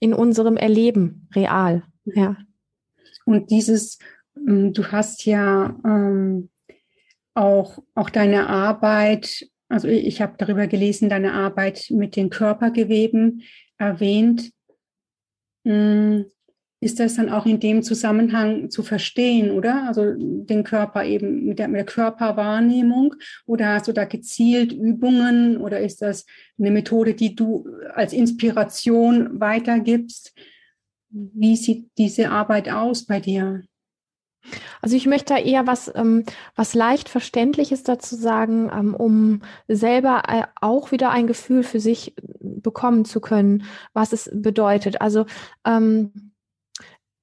[0.00, 1.82] in unserem Erleben real.
[2.04, 2.36] Ja.
[3.24, 3.98] Und dieses,
[4.36, 6.50] ähm, du hast ja ähm,
[7.34, 13.42] auch, auch deine Arbeit, also ich, habe darüber gelesen, deine Arbeit mit den Körpergeweben
[13.78, 14.50] erwähnt.
[15.64, 16.26] Ähm,
[16.84, 19.88] ist das dann auch in dem Zusammenhang zu verstehen, oder?
[19.88, 23.14] Also den Körper eben mit der, mit der, Körperwahrnehmung
[23.46, 26.26] oder hast du da gezielt Übungen oder ist das
[26.58, 30.34] eine Methode, die du als Inspiration weitergibst?
[31.14, 33.62] Wie sieht diese Arbeit aus bei dir?
[34.82, 36.24] Also ich möchte eher was, ähm,
[36.56, 42.14] was leicht Verständliches dazu sagen, ähm, um selber äh, auch wieder ein Gefühl für sich
[42.40, 45.00] bekommen zu können, was es bedeutet.
[45.00, 45.24] Also
[45.64, 46.33] ähm,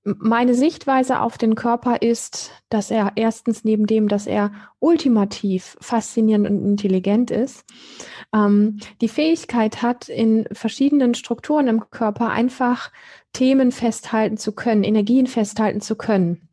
[0.03, 6.49] meine Sichtweise auf den Körper ist, dass er erstens neben dem, dass er ultimativ faszinierend
[6.49, 7.65] und intelligent ist,
[8.33, 12.91] ähm, die Fähigkeit hat, in verschiedenen Strukturen im Körper einfach
[13.33, 16.49] Themen festhalten zu können, Energien festhalten zu können.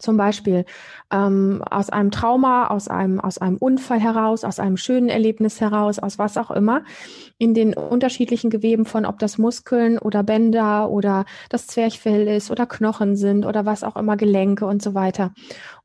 [0.00, 0.64] Zum Beispiel
[1.12, 5.98] ähm, aus einem Trauma, aus einem, aus einem Unfall heraus, aus einem schönen Erlebnis heraus,
[5.98, 6.82] aus was auch immer,
[7.38, 12.66] in den unterschiedlichen Geweben von, ob das Muskeln oder Bänder oder das Zwerchfell ist oder
[12.66, 15.32] Knochen sind oder was auch immer, Gelenke und so weiter.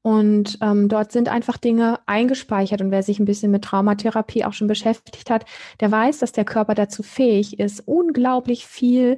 [0.06, 2.80] Und ähm, dort sind einfach Dinge eingespeichert.
[2.80, 5.46] Und wer sich ein bisschen mit Traumatherapie auch schon beschäftigt hat,
[5.80, 9.18] der weiß, dass der Körper dazu fähig ist, unglaublich viel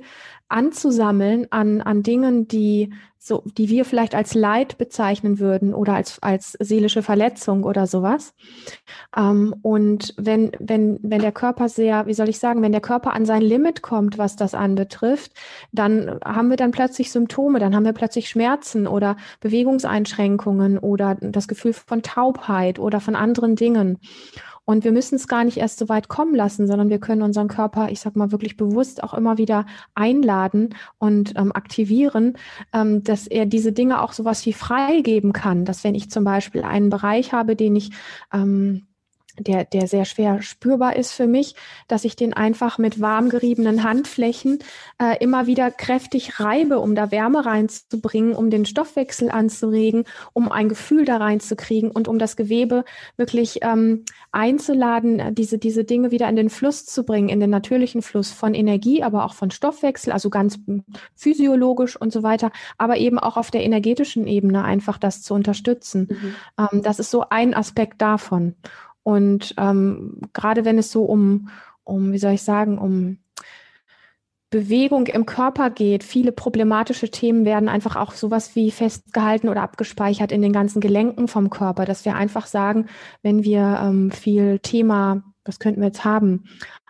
[0.49, 6.21] anzusammeln an, an Dingen, die so, die wir vielleicht als Leid bezeichnen würden oder als,
[6.21, 8.33] als seelische Verletzung oder sowas.
[9.15, 13.13] Ähm, und wenn, wenn, wenn der Körper sehr, wie soll ich sagen, wenn der Körper
[13.13, 15.33] an sein Limit kommt, was das anbetrifft,
[15.73, 21.47] dann haben wir dann plötzlich Symptome, dann haben wir plötzlich Schmerzen oder Bewegungseinschränkungen oder das
[21.47, 23.99] Gefühl von Taubheit oder von anderen Dingen.
[24.69, 27.47] Und wir müssen es gar nicht erst so weit kommen lassen, sondern wir können unseren
[27.47, 32.37] Körper, ich sag mal, wirklich bewusst auch immer wieder einladen und ähm, aktivieren,
[32.73, 35.63] ähm, dass er diese Dinge auch sowas wie freigeben kann.
[35.63, 37.91] Dass wenn ich zum Beispiel einen Bereich habe, den ich
[38.33, 38.87] ähm,
[39.39, 41.55] der, der sehr schwer spürbar ist für mich,
[41.87, 44.59] dass ich den einfach mit warm geriebenen Handflächen
[45.01, 50.69] äh, immer wieder kräftig reibe, um da Wärme reinzubringen, um den Stoffwechsel anzuregen, um ein
[50.69, 52.83] Gefühl da reinzukriegen und um das Gewebe
[53.15, 58.01] wirklich ähm, einzuladen, diese, diese Dinge wieder in den Fluss zu bringen, in den natürlichen
[58.01, 60.59] Fluss von Energie, aber auch von Stoffwechsel, also ganz
[61.15, 66.07] physiologisch und so weiter, aber eben auch auf der energetischen Ebene einfach das zu unterstützen.
[66.09, 66.35] Mhm.
[66.71, 68.55] Ähm, das ist so ein Aspekt davon.
[69.07, 71.47] Und ähm, gerade wenn es so um,
[71.85, 73.19] um, wie soll ich sagen, um
[74.49, 80.33] Bewegung im Körper geht, viele problematische Themen werden einfach auch sowas wie festgehalten oder abgespeichert
[80.33, 82.87] in den ganzen Gelenken vom Körper, dass wir einfach sagen,
[83.21, 86.43] wenn wir ähm, viel Thema, was könnten wir jetzt haben,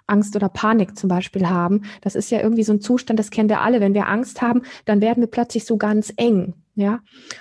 [0.08, 3.49] Angst oder Panik zum Beispiel haben, das ist ja irgendwie so ein Zustand, das kennen
[3.49, 3.80] wir alle.
[3.80, 6.56] Wenn wir Angst haben, dann werden wir plötzlich so ganz eng.
[6.78, 7.00] Ja.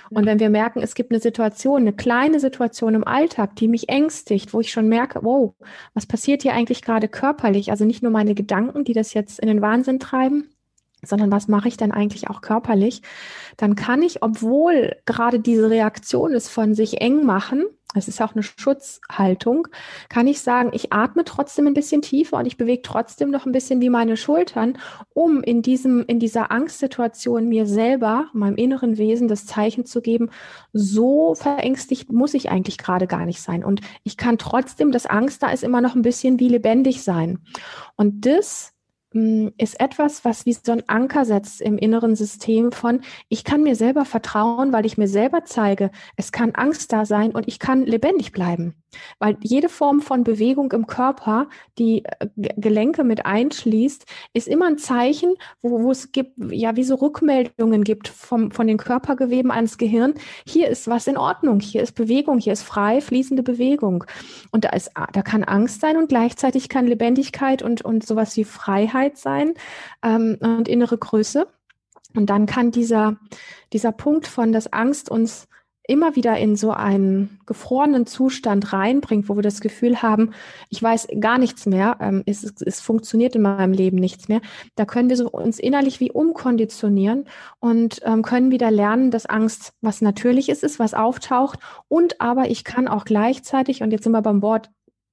[0.09, 3.87] Und wenn wir merken, es gibt eine Situation, eine kleine Situation im Alltag, die mich
[3.87, 5.53] ängstigt, wo ich schon merke, wow,
[5.93, 7.69] was passiert hier eigentlich gerade körperlich?
[7.69, 10.49] Also nicht nur meine Gedanken, die das jetzt in den Wahnsinn treiben,
[11.03, 13.03] sondern was mache ich denn eigentlich auch körperlich?
[13.57, 18.33] Dann kann ich, obwohl gerade diese Reaktion ist von sich eng machen, es ist auch
[18.33, 19.67] eine Schutzhaltung,
[20.09, 23.53] kann ich sagen, ich atme trotzdem ein bisschen tiefer und ich bewege trotzdem noch ein
[23.53, 24.77] bisschen wie meine Schultern,
[25.13, 30.29] um in diesem, in dieser Angstsituation mir selber, meinem inneren Wesen das Zeichen zu geben,
[30.73, 33.63] so verängstigt muss ich eigentlich gerade gar nicht sein.
[33.63, 37.39] Und ich kann trotzdem, das Angst da ist immer noch ein bisschen wie lebendig sein.
[37.95, 38.73] Und das
[39.57, 43.75] ist etwas, was wie so ein Anker setzt im inneren System von, ich kann mir
[43.75, 47.85] selber vertrauen, weil ich mir selber zeige, es kann Angst da sein und ich kann
[47.85, 48.75] lebendig bleiben.
[49.19, 54.77] Weil jede Form von Bewegung im Körper, die äh, Gelenke mit einschließt, ist immer ein
[54.77, 59.77] Zeichen, wo, wo es gibt, ja, wie so Rückmeldungen gibt vom, von den Körpergeweben ans
[59.77, 60.13] Gehirn.
[60.45, 64.05] Hier ist was in Ordnung, hier ist Bewegung, hier ist frei fließende Bewegung.
[64.51, 68.43] Und da ist, da kann Angst sein und gleichzeitig kann Lebendigkeit und, und sowas wie
[68.43, 69.53] Freiheit sein
[70.03, 71.47] ähm, und innere Größe.
[72.15, 73.17] Und dann kann dieser,
[73.73, 75.47] dieser Punkt von, dass Angst uns
[75.87, 80.31] immer wieder in so einen gefrorenen Zustand reinbringt, wo wir das Gefühl haben,
[80.69, 84.41] ich weiß gar nichts mehr, ähm, es, es funktioniert in meinem Leben nichts mehr,
[84.75, 87.25] da können wir so uns innerlich wie umkonditionieren
[87.59, 91.59] und ähm, können wieder lernen, dass Angst was Natürliches ist, was auftaucht.
[91.87, 94.69] Und aber ich kann auch gleichzeitig, und jetzt sind wir beim Wort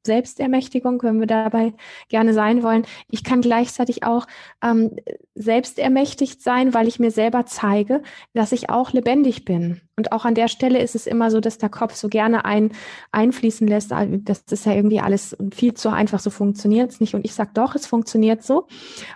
[0.07, 1.73] Selbstermächtigung, wenn wir dabei
[2.09, 2.85] gerne sein wollen.
[3.11, 4.27] Ich kann gleichzeitig auch
[4.62, 4.97] ähm,
[5.35, 8.03] selbstermächtigt sein, weil ich mir selber zeige,
[8.35, 9.81] dass ich auch lebendig bin.
[9.97, 12.73] Und auch an der Stelle ist es immer so, dass der Kopf so gerne ein,
[13.12, 13.93] einfließen lässt.
[13.93, 17.14] Ah, das ist ja irgendwie alles viel zu einfach, so funktioniert es nicht.
[17.14, 18.67] Und ich sage doch, es funktioniert so,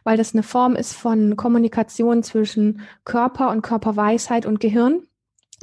[0.04, 5.07] weil das eine Form ist von Kommunikation zwischen Körper und Körperweisheit und Gehirn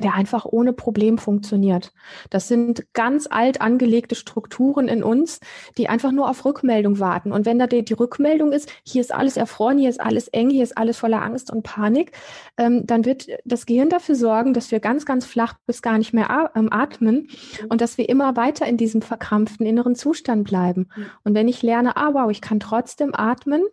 [0.01, 1.93] der einfach ohne Problem funktioniert.
[2.29, 5.39] Das sind ganz alt angelegte Strukturen in uns,
[5.77, 7.31] die einfach nur auf Rückmeldung warten.
[7.31, 10.49] Und wenn da die, die Rückmeldung ist, hier ist alles erfroren, hier ist alles eng,
[10.49, 12.11] hier ist alles voller Angst und Panik,
[12.57, 16.13] ähm, dann wird das Gehirn dafür sorgen, dass wir ganz, ganz flach bis gar nicht
[16.13, 17.29] mehr ähm, atmen
[17.69, 20.89] und dass wir immer weiter in diesem verkrampften inneren Zustand bleiben.
[21.23, 23.63] Und wenn ich lerne, ah wow, ich kann trotzdem atmen,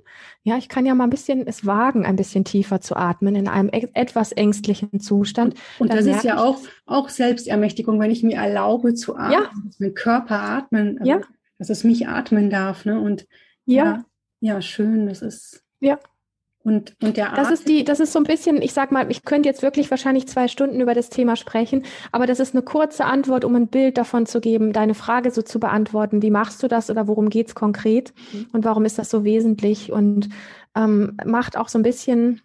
[0.45, 3.49] ja, ich kann ja mal ein bisschen es wagen, ein bisschen tiefer zu atmen in
[3.49, 5.55] einem e etwas ängstlichen Zustand.
[5.79, 9.51] Und, das ist ja auch, auch Selbstermächtigung, wenn ich mir erlaube zu atmen, ja.
[9.65, 11.21] dass mein Körper atmen, also, ja.
[11.59, 12.85] dass es mich atmen darf.
[12.85, 13.01] Ne?
[13.01, 13.27] Und
[13.65, 14.05] ja.
[14.41, 15.63] ja, schön, das ist.
[15.81, 15.99] Ja.
[16.65, 19.25] Und, und der das ist die, das ist so ein bisschen, ich sag mal, ich
[19.25, 23.05] könnte jetzt wirklich wahrscheinlich zwei Stunden über das Thema sprechen, aber das ist eine kurze
[23.05, 26.23] Antwort, um ein Bild davon zu geben, deine Frage so zu beantworten.
[26.23, 28.47] Wie machst du das oder worum geht's konkret mhm.
[28.53, 29.91] und warum ist das so wesentlich?
[29.91, 30.29] Und
[30.77, 32.43] ähm, macht auch so ein bisschen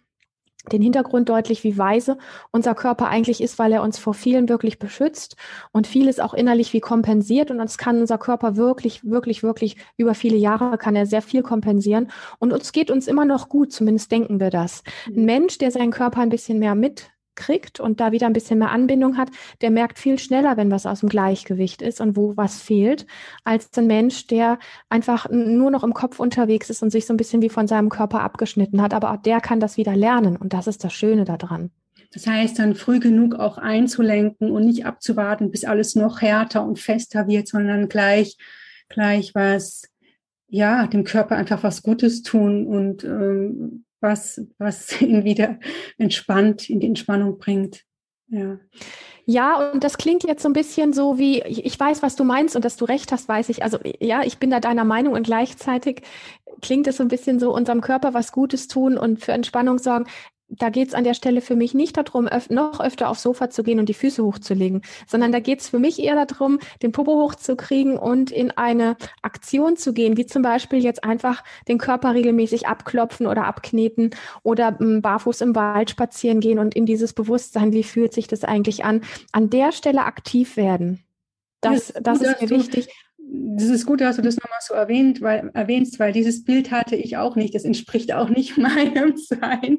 [0.72, 2.18] den Hintergrund deutlich, wie weise
[2.50, 5.36] unser Körper eigentlich ist, weil er uns vor vielen wirklich beschützt
[5.72, 7.50] und vieles auch innerlich wie kompensiert.
[7.50, 11.42] Und uns kann unser Körper wirklich, wirklich, wirklich über viele Jahre kann er sehr viel
[11.42, 12.10] kompensieren.
[12.38, 14.82] Und uns geht uns immer noch gut, zumindest denken wir das.
[15.06, 15.24] Ein mhm.
[15.24, 18.70] Mensch, der seinen Körper ein bisschen mehr mit kriegt und da wieder ein bisschen mehr
[18.70, 19.30] Anbindung hat,
[19.62, 23.06] der merkt viel schneller, wenn was aus dem Gleichgewicht ist und wo was fehlt,
[23.44, 24.58] als ein Mensch, der
[24.90, 27.88] einfach nur noch im Kopf unterwegs ist und sich so ein bisschen wie von seinem
[27.88, 28.92] Körper abgeschnitten hat.
[28.92, 31.70] Aber auch der kann das wieder lernen und das ist das Schöne daran.
[32.12, 36.78] Das heißt, dann früh genug auch einzulenken und nicht abzuwarten, bis alles noch härter und
[36.78, 38.36] fester wird, sondern gleich,
[38.88, 39.82] gleich was,
[40.48, 45.58] ja, dem Körper einfach was Gutes tun und ähm, was, was ihn wieder
[45.96, 47.84] entspannt, in die Entspannung bringt.
[48.28, 48.58] Ja.
[49.30, 52.56] Ja, und das klingt jetzt so ein bisschen so wie, ich weiß, was du meinst
[52.56, 53.62] und dass du recht hast, weiß ich.
[53.62, 56.00] Also ja, ich bin da deiner Meinung und gleichzeitig
[56.62, 60.06] klingt es so ein bisschen so, unserem Körper was Gutes tun und für Entspannung sorgen
[60.48, 63.50] da geht es an der Stelle für mich nicht darum, öf noch öfter aufs Sofa
[63.50, 66.92] zu gehen und die Füße hochzulegen, sondern da geht es für mich eher darum, den
[66.92, 72.14] Popo hochzukriegen und in eine Aktion zu gehen, wie zum Beispiel jetzt einfach den Körper
[72.14, 74.10] regelmäßig abklopfen oder abkneten
[74.42, 78.44] oder m, barfuß im Wald spazieren gehen und in dieses Bewusstsein, wie fühlt sich das
[78.44, 81.04] eigentlich an, an der Stelle aktiv werden.
[81.60, 82.88] Das, das ist mir wichtig
[83.30, 86.96] das ist gut, dass du das nochmal so erwähnt, weil, erwähnst, weil dieses Bild hatte
[86.96, 87.54] ich auch nicht.
[87.54, 89.78] Das entspricht auch nicht meinem Sein.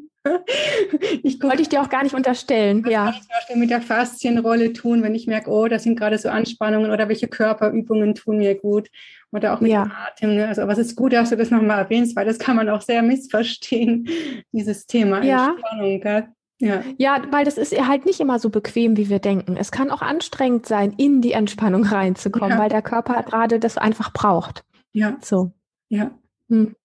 [1.23, 2.83] Ich Wollte ich dir auch gar nicht unterstellen.
[2.83, 3.05] Was ja.
[3.05, 6.17] kann ich zum Beispiel mit der Faszienrolle tun, wenn ich merke, oh, das sind gerade
[6.17, 8.89] so Anspannungen oder welche Körperübungen tun mir gut
[9.31, 9.83] oder auch mit ja.
[9.83, 10.35] dem Atem.
[10.35, 10.47] Ne?
[10.47, 13.01] Also was ist gut, dass du das nochmal erwähnst, weil das kann man auch sehr
[13.01, 14.07] missverstehen,
[14.51, 15.51] dieses Thema ja.
[15.51, 16.01] Entspannung.
[16.01, 16.27] Gell?
[16.61, 16.83] Ja.
[16.97, 19.55] ja, weil das ist halt nicht immer so bequem, wie wir denken.
[19.55, 22.59] Es kann auch anstrengend sein, in die Entspannung reinzukommen, ja.
[22.59, 24.65] weil der Körper gerade das einfach braucht.
[24.91, 25.17] Ja.
[25.21, 25.53] So.
[25.87, 26.11] Ja.
[26.49, 26.75] Hm.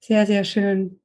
[0.00, 1.00] Sehr, sehr schön.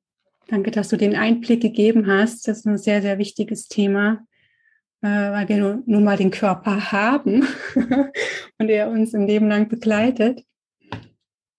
[0.47, 2.47] Danke, dass du den Einblick gegeben hast.
[2.47, 4.25] Das ist ein sehr, sehr wichtiges Thema,
[5.01, 7.47] äh, weil wir nun mal den Körper haben
[8.59, 10.43] und er uns ein Leben lang begleitet.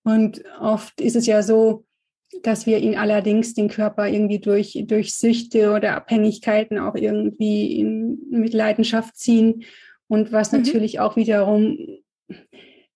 [0.05, 1.87] Und oft ist es ja so,
[2.43, 8.19] dass wir ihn allerdings den Körper irgendwie durch, durch Süchte oder Abhängigkeiten auch irgendwie in
[8.31, 9.65] Mitleidenschaft ziehen.
[10.09, 10.59] Und was mhm.
[10.59, 11.79] natürlich auch wiederum,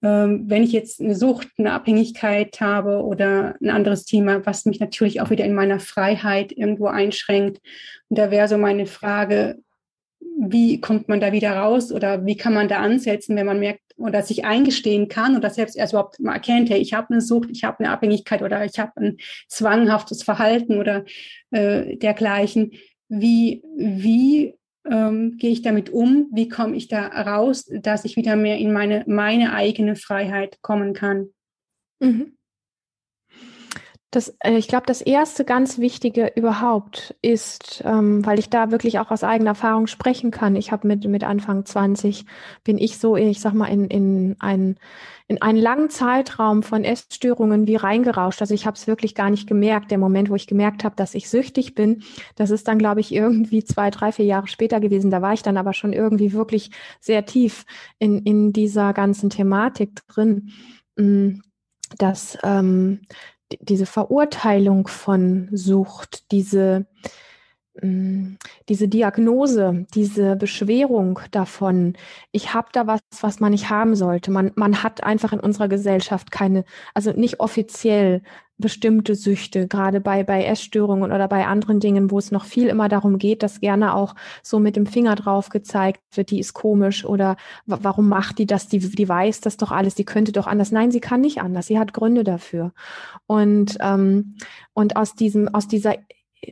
[0.03, 4.81] ähm, wenn ich jetzt eine Sucht, eine Abhängigkeit habe oder ein anderes Thema, was mich
[4.81, 7.61] natürlich auch wieder in meiner Freiheit irgendwo einschränkt.
[8.09, 9.59] Und da wäre so meine Frage,
[10.39, 13.86] wie kommt man da wieder raus oder wie kann man da ansetzen, wenn man merkt
[13.97, 17.51] oder sich eingestehen kann oder selbst erst überhaupt mal erkennt, hey, ich habe eine Sucht,
[17.51, 19.17] ich habe eine Abhängigkeit oder ich habe ein
[19.49, 21.05] zwanghaftes Verhalten oder
[21.51, 22.73] äh, dergleichen.
[23.09, 24.55] Wie, wie
[24.91, 26.29] ähm, gehe ich damit um?
[26.33, 30.93] Wie komme ich da raus, dass ich wieder mehr in meine, meine eigene Freiheit kommen
[30.93, 31.31] kann?
[32.01, 32.36] Mhm.
[34.13, 38.99] Das, äh, ich glaube, das erste ganz Wichtige überhaupt ist, ähm, weil ich da wirklich
[38.99, 40.55] auch aus eigener Erfahrung sprechen kann.
[40.55, 42.25] Ich habe mit, mit Anfang 20
[42.63, 44.79] bin ich so, ich sag mal, in, in, einen,
[45.27, 48.41] in einen langen Zeitraum von Essstörungen wie reingerauscht.
[48.41, 49.91] Also ich habe es wirklich gar nicht gemerkt.
[49.91, 52.05] Der Moment, wo ich gemerkt habe, dass ich süchtig bin,
[52.37, 55.11] das ist dann, glaube ich, irgendwie zwei, drei, vier Jahre später gewesen.
[55.11, 57.65] Da war ich dann aber schon irgendwie wirklich sehr tief
[57.99, 60.53] in, in dieser ganzen Thematik drin.
[60.97, 61.41] Mm,
[61.99, 63.01] dass ähm,
[63.61, 66.87] diese Verurteilung von Sucht, diese,
[67.83, 68.35] mm,
[68.69, 71.97] diese Diagnose, diese Beschwerung davon,
[72.33, 74.31] ich habe da was, was man nicht haben sollte.
[74.31, 78.23] Man, man hat einfach in unserer Gesellschaft keine, also nicht offiziell
[78.59, 82.89] bestimmte Süchte, gerade bei, bei Essstörungen oder bei anderen Dingen, wo es noch viel immer
[82.89, 87.05] darum geht, dass gerne auch so mit dem Finger drauf gezeigt wird, die ist komisch
[87.05, 87.37] oder
[87.67, 90.73] warum macht die das, die, die weiß das doch alles, die könnte doch anders.
[90.73, 92.73] Nein, sie kann nicht anders, sie hat Gründe dafür.
[93.27, 94.37] Und, ähm,
[94.73, 95.97] und aus diesem, aus dieser,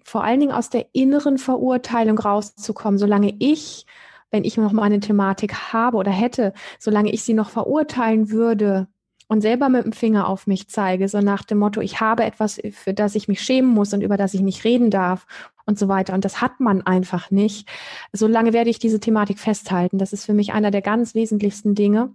[0.04, 3.86] vor allen Dingen aus der inneren Verurteilung rauszukommen, solange ich
[4.30, 8.88] wenn ich noch mal eine Thematik habe oder hätte, solange ich sie noch verurteilen würde,
[9.34, 12.60] und selber mit dem Finger auf mich zeige, so nach dem Motto, ich habe etwas,
[12.70, 15.26] für das ich mich schämen muss und über das ich nicht reden darf
[15.66, 16.14] und so weiter.
[16.14, 17.68] Und das hat man einfach nicht.
[18.12, 19.98] Solange werde ich diese Thematik festhalten.
[19.98, 22.14] Das ist für mich einer der ganz wesentlichsten Dinge.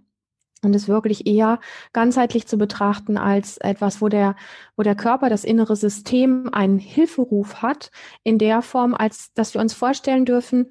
[0.62, 1.60] Und es wirklich eher
[1.92, 4.34] ganzheitlich zu betrachten als etwas, wo der,
[4.78, 7.90] wo der Körper, das innere System einen Hilferuf hat,
[8.24, 10.70] in der Form, als dass wir uns vorstellen dürfen,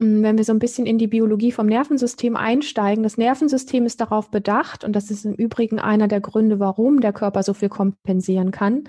[0.00, 4.30] wenn wir so ein bisschen in die Biologie vom Nervensystem einsteigen, das Nervensystem ist darauf
[4.30, 8.50] bedacht, und das ist im Übrigen einer der Gründe, warum der Körper so viel kompensieren
[8.50, 8.84] kann.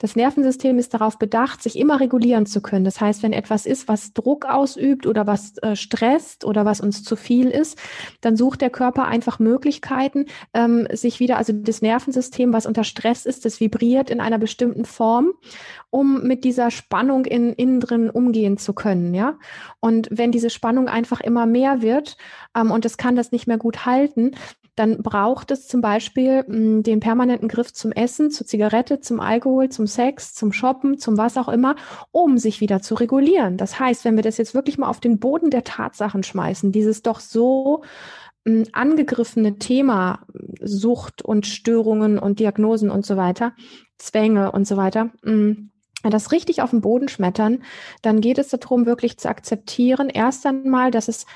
[0.00, 2.84] Das Nervensystem ist darauf bedacht, sich immer regulieren zu können.
[2.84, 7.02] Das heißt, wenn etwas ist, was Druck ausübt oder was äh, stresst oder was uns
[7.04, 7.78] zu viel ist,
[8.20, 13.24] dann sucht der Körper einfach Möglichkeiten, ähm, sich wieder, also das Nervensystem, was unter Stress
[13.24, 15.32] ist, das vibriert in einer bestimmten Form,
[15.90, 19.38] um mit dieser Spannung in, innen drin umgehen zu können, ja.
[19.80, 22.16] Und wenn diese Spannung einfach immer mehr wird
[22.56, 24.32] ähm, und es kann das nicht mehr gut halten,
[24.76, 29.20] dann braucht es zum Beispiel mh, hm, den permanenten Griff zum Essen, zur Zigarette, zum
[29.20, 31.76] Alkohol, zum Sex, zum Shoppen, zum was auch immer,
[32.12, 33.56] um sich wieder zu regulieren.
[33.58, 37.02] Das heißt, wenn wir das jetzt wirklich mal auf den Boden der Tatsachen schmeißen, dieses
[37.02, 37.82] doch so
[38.44, 40.20] mh, hm, angegriffene Thema
[40.62, 43.52] Sucht und Störungen und Diagnosen und so weiter,
[43.98, 45.56] Zwänge und so weiter, mh,
[46.08, 47.62] das richtig auf den Boden schmettern,
[48.02, 51.26] dann geht es darum, wirklich zu akzeptieren, erst einmal, dass es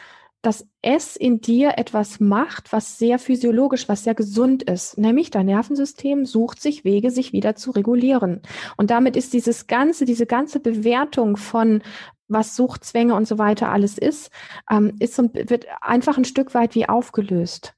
[0.44, 4.98] dass es in dir etwas macht, was sehr physiologisch, was sehr gesund ist.
[4.98, 8.42] Nämlich dein Nervensystem sucht sich Wege, sich wieder zu regulieren.
[8.76, 11.82] Und damit ist dieses ganze, diese ganze Bewertung von
[12.28, 14.30] was Suchtzwänge und so weiter alles ist,
[14.70, 17.74] ähm, ist und wird einfach ein Stück weit wie aufgelöst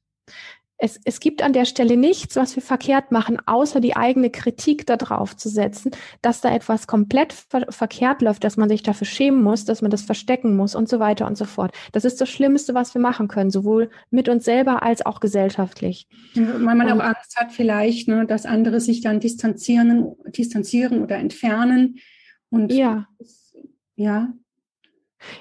[0.78, 4.86] es, es gibt an der Stelle nichts, was wir verkehrt machen, außer die eigene Kritik
[4.86, 9.42] darauf zu setzen, dass da etwas komplett ver verkehrt läuft, dass man sich dafür schämen
[9.42, 11.72] muss, dass man das verstecken muss und so weiter und so fort.
[11.92, 16.06] Das ist das Schlimmste, was wir machen können, sowohl mit uns selber als auch gesellschaftlich.
[16.34, 21.16] Weil man und, auch Angst hat vielleicht, ne, dass andere sich dann distanzieren, distanzieren oder
[21.16, 21.98] entfernen.
[22.50, 23.06] Und ja.
[23.94, 24.32] ja.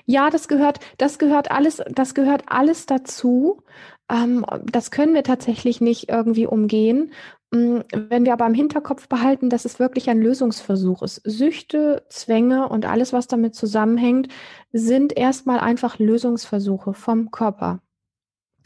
[0.05, 3.61] Ja, das gehört, das gehört alles, das gehört alles dazu.
[4.09, 7.11] Ähm, das können wir tatsächlich nicht irgendwie umgehen.
[7.51, 11.21] Mm, wenn wir aber im Hinterkopf behalten, dass es wirklich ein Lösungsversuch ist.
[11.23, 14.27] Süchte, Zwänge und alles, was damit zusammenhängt,
[14.71, 17.81] sind erstmal einfach Lösungsversuche vom Körper.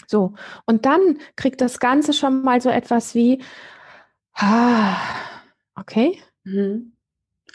[0.08, 0.34] So.
[0.66, 3.44] Und dann kriegt das Ganze schon mal so etwas wie,
[4.34, 4.96] ah,
[5.76, 6.20] okay.
[6.44, 6.94] Mhm.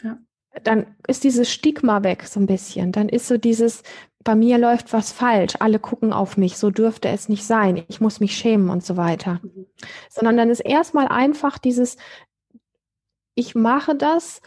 [0.01, 0.17] Ja.
[0.63, 2.93] Dann ist dieses Stigma weg so ein bisschen.
[2.93, 3.83] Dann ist so dieses,
[4.25, 8.01] bei mir läuft was falsch, alle gucken auf mich, so dürfte es nicht sein, ich
[8.01, 9.39] muss mich schämen und so weiter.
[9.43, 9.67] Mhm.
[10.09, 11.95] Sondern dann ist erstmal einfach dieses,
[13.35, 14.41] ich mache das,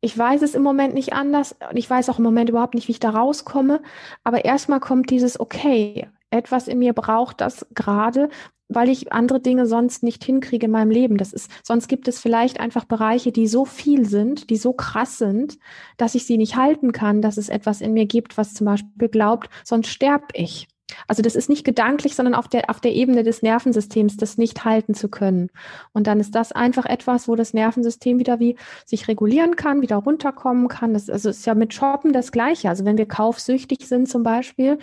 [0.00, 2.88] ich weiß es im Moment nicht anders und ich weiß auch im Moment überhaupt nicht,
[2.88, 3.80] wie ich da rauskomme,
[4.24, 8.28] aber erstmal kommt dieses, okay, etwas in mir braucht das gerade
[8.70, 11.18] weil ich andere Dinge sonst nicht hinkriege in meinem Leben.
[11.18, 15.18] Das ist, sonst gibt es vielleicht einfach Bereiche, die so viel sind, die so krass
[15.18, 15.58] sind,
[15.96, 19.08] dass ich sie nicht halten kann, dass es etwas in mir gibt, was zum Beispiel
[19.08, 20.68] glaubt, sonst sterb ich.
[21.06, 24.64] Also das ist nicht gedanklich, sondern auf der, auf der Ebene des Nervensystems, das nicht
[24.64, 25.50] halten zu können.
[25.92, 29.96] Und dann ist das einfach etwas, wo das Nervensystem wieder wie sich regulieren kann, wieder
[29.96, 30.94] runterkommen kann.
[30.94, 32.68] Das also ist ja mit Shoppen das Gleiche.
[32.68, 34.78] Also wenn wir kaufsüchtig sind zum Beispiel,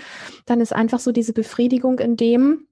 [0.45, 2.67] dann ist einfach so diese Befriedigung in dem,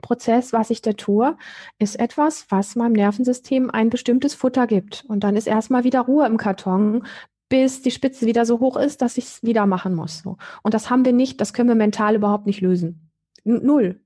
[0.00, 1.36] Prozess, was ich da tue,
[1.78, 5.04] ist etwas, was meinem Nervensystem ein bestimmtes Futter gibt.
[5.08, 7.04] Und dann ist erstmal wieder Ruhe im Karton,
[7.48, 10.22] bis die Spitze wieder so hoch ist, dass ich es wieder machen muss.
[10.62, 13.10] Und das haben wir nicht, das können wir mental überhaupt nicht lösen.
[13.44, 14.00] Null.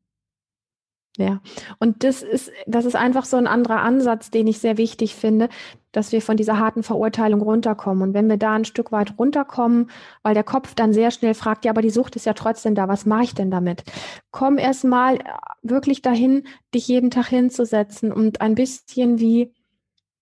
[1.19, 1.43] Ja,
[1.79, 5.51] und das ist, das ist einfach so ein anderer Ansatz, den ich sehr wichtig finde,
[5.91, 8.03] dass wir von dieser harten Verurteilung runterkommen.
[8.03, 9.91] Und wenn wir da ein Stück weit runterkommen,
[10.23, 12.89] weil der Kopf dann sehr schnell fragt, ja, aber die Sucht ist ja trotzdem da,
[12.89, 13.85] was mache ich denn damit?
[14.31, 15.19] Komm erst mal
[15.61, 19.53] wirklich dahin, dich jeden Tag hinzusetzen und ein bisschen wie,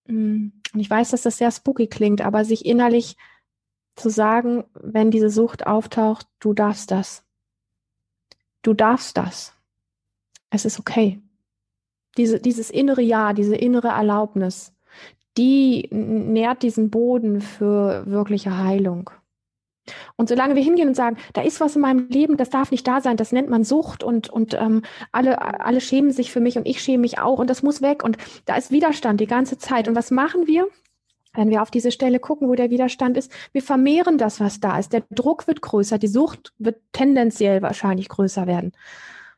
[0.09, 3.17] hm, und ich weiß, dass das sehr spooky klingt, aber sich innerlich
[3.97, 7.25] zu sagen, wenn diese Sucht auftaucht, du darfst das.
[8.63, 9.55] Du darfst das
[10.51, 11.23] es ist okay.
[12.17, 14.75] Diese, dieses innere Ja, diese innere Erlaubnis,
[15.37, 19.11] die nährt diesen Boden für wirkliche Heilung.
[20.17, 22.87] Und solange wir hingehen und sagen, da ist was in meinem Leben, das darf nicht
[22.87, 24.83] da sein, das nennt man Sucht und, und ähm,
[25.13, 28.05] alle, alle schämen sich für mich und ich schäme mich auch und das muss weg
[28.05, 28.17] und
[28.47, 29.89] da ist Widerstand die ganze Zeit.
[29.89, 30.69] Und was machen wir?
[31.35, 34.79] Wenn wir auf diese Stelle gucken, wo der Widerstand ist, wir vermehren das, was da
[34.79, 34.93] ist.
[34.93, 38.73] Der Druck wird größer, die Sucht wird tendenziell wahrscheinlich größer werden.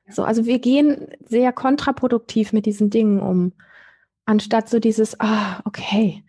[0.08, 3.52] So, also wir gehen sehr kontraproduktiv mit diesen Dingen um,
[4.24, 6.24] anstatt so dieses, ah, okay,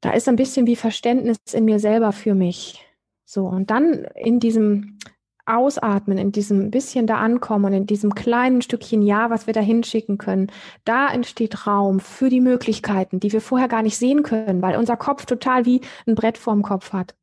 [0.00, 2.85] da ist ein bisschen wie Verständnis in mir selber für mich.
[3.26, 4.98] So, und dann in diesem
[5.46, 9.60] Ausatmen, in diesem bisschen da ankommen und in diesem kleinen Stückchen Ja, was wir da
[9.60, 10.50] hinschicken können,
[10.84, 14.96] da entsteht Raum für die Möglichkeiten, die wir vorher gar nicht sehen können, weil unser
[14.96, 17.14] Kopf total wie ein Brett vorm Kopf hat.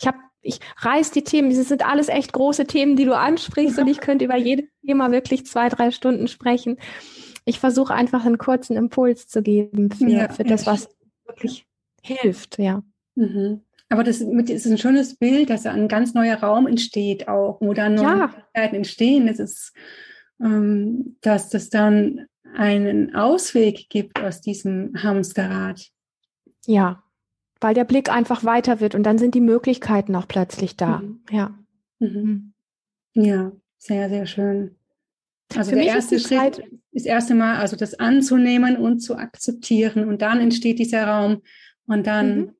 [0.00, 3.78] Ich habe ich reiß die Themen, diese sind alles echt große Themen, die du ansprichst
[3.78, 6.78] und ich könnte über jedes Thema wirklich zwei, drei Stunden sprechen.
[7.44, 10.88] Ich versuche einfach einen kurzen Impuls zu geben für, ja, für das, was
[11.26, 11.66] wirklich
[12.02, 12.82] hilft, ja.
[13.14, 13.62] Mhm.
[13.92, 17.94] Aber das, ist ein schönes Bild, dass ein ganz neuer Raum entsteht auch, wo dann
[17.94, 18.34] neue ja.
[18.54, 19.26] entstehen.
[19.26, 19.74] Das ist,
[20.40, 22.24] ähm, dass das dann
[22.54, 25.90] einen Ausweg gibt aus diesem Hamsterrad.
[26.64, 27.02] Ja,
[27.60, 31.00] weil der Blick einfach weiter wird und dann sind die Möglichkeiten auch plötzlich da.
[31.00, 31.20] Mhm.
[31.30, 31.58] Ja.
[31.98, 32.54] Mhm.
[33.12, 34.74] Ja, sehr, sehr schön.
[35.54, 36.62] Also Für der erste ist Schritt Zeit,
[36.92, 41.42] ist erst einmal, also das anzunehmen und zu akzeptieren und dann entsteht dieser Raum
[41.86, 42.54] und dann mhm.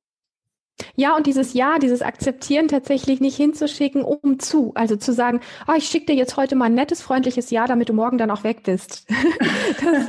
[0.95, 4.73] Ja, und dieses Ja, dieses Akzeptieren tatsächlich nicht hinzuschicken, um zu.
[4.75, 7.89] Also zu sagen, oh, ich schicke dir jetzt heute mal ein nettes, freundliches Ja, damit
[7.89, 9.07] du morgen dann auch weg bist.
[9.83, 10.07] das,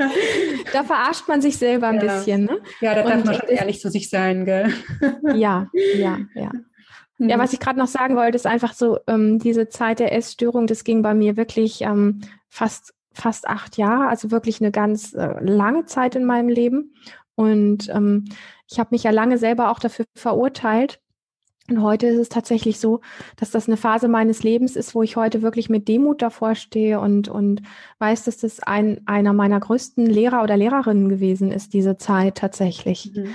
[0.74, 2.01] da verarscht man sich selber ein ja.
[2.01, 2.45] bisschen.
[2.45, 2.59] Ne?
[2.82, 4.74] Ja, da darf und, man schon ehrlich zu sich sein, gell?
[5.36, 6.51] ja, ja, ja.
[7.18, 7.30] Mhm.
[7.30, 10.68] Ja, was ich gerade noch sagen wollte, ist einfach so, ähm, diese Zeit der Essstörung,
[10.68, 15.36] das ging bei mir wirklich ähm, fast, fast acht Jahre, also wirklich eine ganz äh,
[15.39, 16.95] lange Zeit in meinem Leben.
[17.36, 18.25] Und ähm,
[18.69, 20.99] ich habe mich ja lange selber auch dafür verurteilt.
[21.69, 22.99] Und heute ist es tatsächlich so,
[23.38, 26.99] dass das eine Phase meines Lebens ist, wo ich heute wirklich mit Demut davor stehe
[26.99, 27.61] und, und
[27.99, 33.13] weiß, dass das ein, einer meiner größten Lehrer oder Lehrerinnen gewesen ist, diese Zeit tatsächlich.
[33.15, 33.29] Mhm.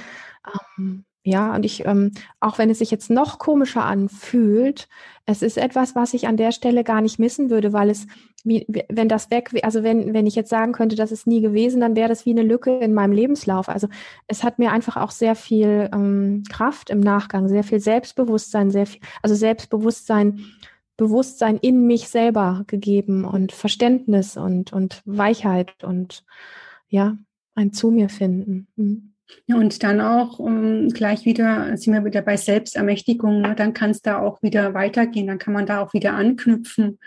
[0.78, 4.88] Ähm, ja, und ich, ähm, auch wenn es sich jetzt noch komischer anfühlt,
[5.26, 8.06] es ist etwas, was ich an der Stelle gar nicht missen würde, weil es,
[8.44, 11.80] wie, wenn das weg, also wenn, wenn ich jetzt sagen könnte, das ist nie gewesen,
[11.80, 13.68] dann wäre das wie eine Lücke in meinem Lebenslauf.
[13.68, 13.88] Also
[14.26, 18.86] es hat mir einfach auch sehr viel ähm, Kraft im Nachgang, sehr viel Selbstbewusstsein, sehr
[18.86, 20.44] viel, also Selbstbewusstsein,
[20.96, 26.24] Bewusstsein in mich selber gegeben und Verständnis und, und Weichheit und
[26.88, 27.16] ja,
[27.54, 28.68] ein zu mir finden.
[28.76, 29.14] Mhm.
[29.46, 33.54] Ja, und dann auch um, gleich wieder, sind wir wieder bei Selbstermächtigung, ne?
[33.54, 36.98] dann kann es da auch wieder weitergehen, dann kann man da auch wieder anknüpfen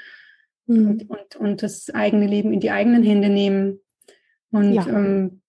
[0.68, 0.90] mhm.
[0.90, 3.80] und, und, und das eigene Leben in die eigenen Hände nehmen.
[4.52, 4.88] Und ja.
[4.88, 5.42] ähm,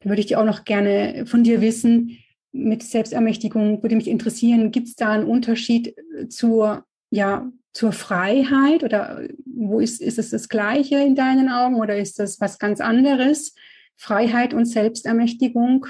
[0.00, 2.18] da würde ich dir auch noch gerne von dir wissen,
[2.52, 5.94] mit Selbstermächtigung würde mich interessieren, gibt es da einen Unterschied
[6.28, 11.96] zur, ja, zur Freiheit oder wo ist, ist es das Gleiche in deinen Augen oder
[11.98, 13.54] ist das was ganz anderes?
[13.96, 15.86] Freiheit und Selbstermächtigung?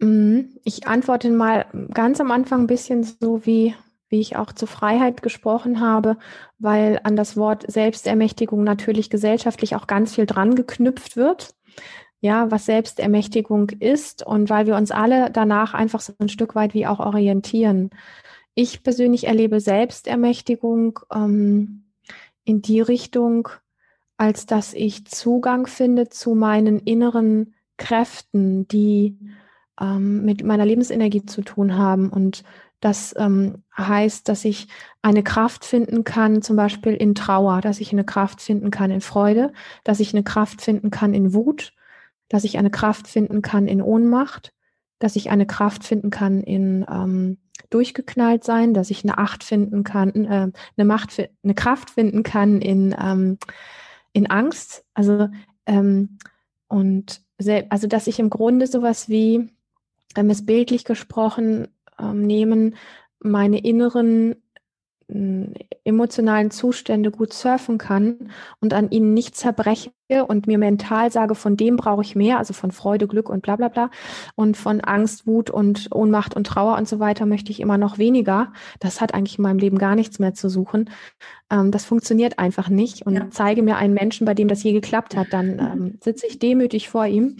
[0.00, 0.56] Mhm.
[0.64, 3.74] Ich antworte mal ganz am Anfang ein bisschen so, wie,
[4.10, 6.18] wie ich auch zur Freiheit gesprochen habe,
[6.58, 11.54] weil an das Wort Selbstermächtigung natürlich gesellschaftlich auch ganz viel dran geknüpft wird.
[12.20, 16.74] Ja, was Selbstermächtigung ist und weil wir uns alle danach einfach so ein Stück weit
[16.74, 17.90] wie auch orientieren.
[18.54, 21.84] Ich persönlich erlebe Selbstermächtigung ähm,
[22.44, 23.48] in die Richtung,
[24.18, 29.16] als dass ich Zugang finde zu meinen inneren Kräften, die
[29.80, 32.10] ähm, mit meiner Lebensenergie zu tun haben.
[32.10, 32.42] Und
[32.80, 34.68] das ähm, heißt, dass ich
[35.02, 39.02] eine Kraft finden kann, zum Beispiel in Trauer, dass ich eine Kraft finden kann in
[39.02, 39.52] Freude,
[39.84, 41.72] dass ich eine Kraft finden kann in Wut,
[42.28, 44.52] dass ich eine Kraft finden kann in Ohnmacht,
[44.98, 49.84] dass ich eine Kraft finden kann in ähm, durchgeknallt sein, dass ich eine Acht finden
[49.84, 53.38] kann, äh, eine Macht, eine Kraft finden kann in ähm,
[54.12, 55.28] in Angst, also
[55.66, 56.18] ähm,
[56.68, 57.22] und
[57.70, 59.50] also dass ich im Grunde sowas wie,
[60.14, 61.68] wir es bildlich gesprochen ähm,
[62.12, 62.76] nehmen,
[63.20, 64.36] meine inneren
[65.84, 68.30] emotionalen Zustände gut surfen kann
[68.60, 69.90] und an ihnen nicht zerbreche
[70.28, 73.56] und mir mental sage, von dem brauche ich mehr, also von Freude, Glück und bla
[73.56, 73.90] bla bla
[74.34, 77.98] und von Angst, Wut und Ohnmacht und Trauer und so weiter möchte ich immer noch
[77.98, 78.52] weniger.
[78.78, 80.90] Das hat eigentlich in meinem Leben gar nichts mehr zu suchen.
[81.50, 83.26] Ähm, das funktioniert einfach nicht und ja.
[83.30, 86.88] zeige mir einen Menschen, bei dem das je geklappt hat, dann ähm, sitze ich demütig
[86.88, 87.36] vor ihm.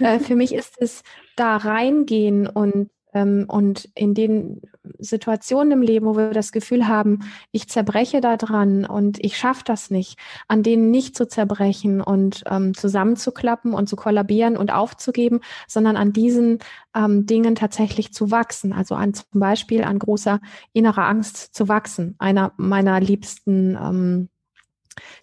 [0.00, 1.02] Äh, für mich ist es
[1.36, 4.62] da reingehen und ähm, und in den
[4.98, 7.20] Situationen im Leben, wo wir das Gefühl haben,
[7.52, 12.44] ich zerbreche da dran und ich schaffe das nicht, an denen nicht zu zerbrechen und
[12.48, 16.58] ähm, zusammenzuklappen und zu kollabieren und aufzugeben, sondern an diesen
[16.94, 18.72] ähm, Dingen tatsächlich zu wachsen.
[18.72, 20.40] Also an zum Beispiel an großer
[20.72, 22.14] innerer Angst zu wachsen.
[22.18, 24.28] Einer meiner liebsten ähm,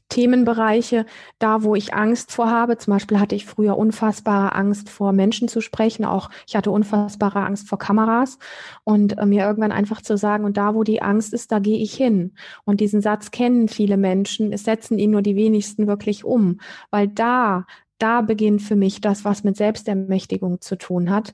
[0.10, 1.06] Themenbereiche,
[1.40, 2.78] da wo ich Angst vor habe.
[2.78, 6.06] Zum Beispiel hatte ich früher unfassbare Angst vor Menschen zu sprechen.
[6.06, 8.40] Auch ich hatte unfassbare Angst vor Kameras
[8.84, 11.80] und äh, mir irgendwann einfach zu sagen, und da wo die Angst ist, da gehe
[11.80, 12.34] ich hin.
[12.64, 16.60] Und diesen Satz kennen viele Menschen, es setzen ihn nur die wenigsten wirklich um,
[16.90, 17.66] weil da
[18.00, 21.34] da beginnt für mich das, was mit Selbstermächtigung zu tun hat,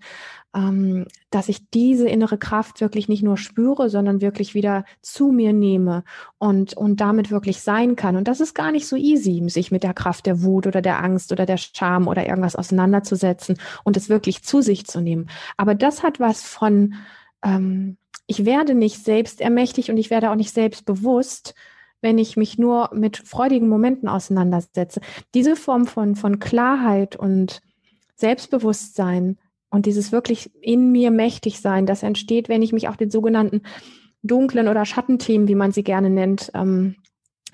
[0.56, 5.52] ähm, dass ich diese innere Kraft wirklich nicht nur spüre, sondern wirklich wieder zu mir
[5.52, 6.04] nehme
[6.38, 8.16] und, und damit wirklich sein kann.
[8.16, 11.04] Und das ist gar nicht so easy, sich mit der Kraft der Wut oder der
[11.04, 15.28] Angst oder der Scham oder irgendwas auseinanderzusetzen und es wirklich zu sich zu nehmen.
[15.58, 16.94] Aber das hat was von,
[17.44, 17.98] ähm,
[18.28, 21.56] ich werde nicht selbstermächtig und ich werde auch nicht selbstbewusst,
[22.02, 25.02] wenn ich mich nur mit freudigen Momenten auseinandersetze.
[25.34, 27.62] Diese Form von, von Klarheit und
[28.16, 29.38] Selbstbewusstsein
[29.74, 33.64] und dieses wirklich in mir mächtig sein, das entsteht, wenn ich mich auch den sogenannten
[34.22, 36.98] dunklen oder Schattenthemen, wie man sie gerne nennt, ähm,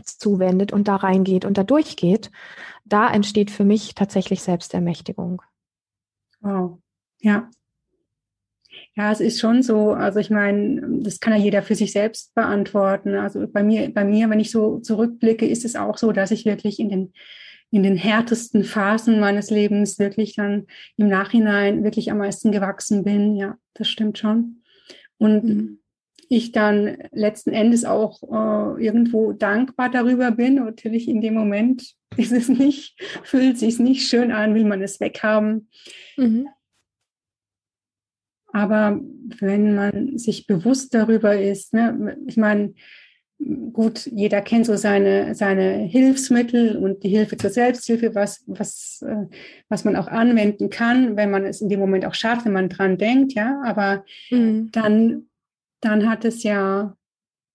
[0.03, 2.30] zuwendet und da reingeht und da durchgeht,
[2.84, 5.41] da entsteht für mich tatsächlich Selbstermächtigung.
[6.41, 6.80] Wow.
[7.22, 7.49] Ja,
[8.95, 9.93] ja, es ist schon so.
[9.93, 13.15] Also ich meine, das kann ja jeder für sich selbst beantworten.
[13.15, 16.45] Also bei mir, bei mir, wenn ich so zurückblicke, ist es auch so, dass ich
[16.45, 17.13] wirklich in den
[17.72, 20.65] in den härtesten Phasen meines Lebens wirklich dann
[20.97, 23.36] im Nachhinein wirklich am meisten gewachsen bin.
[23.36, 24.63] Ja, das stimmt schon.
[25.17, 25.80] Und mhm.
[26.30, 30.55] ich dann letzten Endes auch äh, irgendwo dankbar darüber bin.
[30.55, 34.99] Natürlich in dem Moment ist es nicht, fühlt sich nicht schön an, will man es
[34.99, 35.70] weghaben.
[36.17, 36.47] Mhm.
[38.51, 38.99] Aber
[39.39, 42.74] wenn man sich bewusst darüber ist, ne, ich meine,
[43.74, 49.28] gut, jeder kennt so seine, seine Hilfsmittel und die Hilfe zur Selbsthilfe, was, was, äh,
[49.70, 52.70] was man auch anwenden kann, wenn man es in dem Moment auch schafft, wenn man
[52.70, 54.70] dran denkt, ja, aber mhm.
[54.72, 55.28] dann,
[55.80, 56.96] dann hat es ja,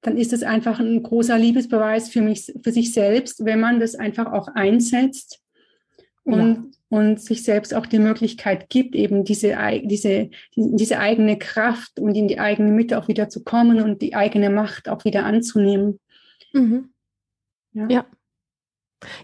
[0.01, 3.95] dann ist es einfach ein großer Liebesbeweis für mich, für sich selbst, wenn man das
[3.95, 5.41] einfach auch einsetzt
[6.24, 6.64] und, ja.
[6.95, 12.28] Und sich selbst auch die Möglichkeit gibt, eben diese, diese, diese eigene Kraft und in
[12.28, 15.99] die eigene Mitte auch wieder zu kommen und die eigene Macht auch wieder anzunehmen.
[16.53, 16.90] Mhm.
[17.72, 17.88] Ja.
[17.88, 18.07] ja.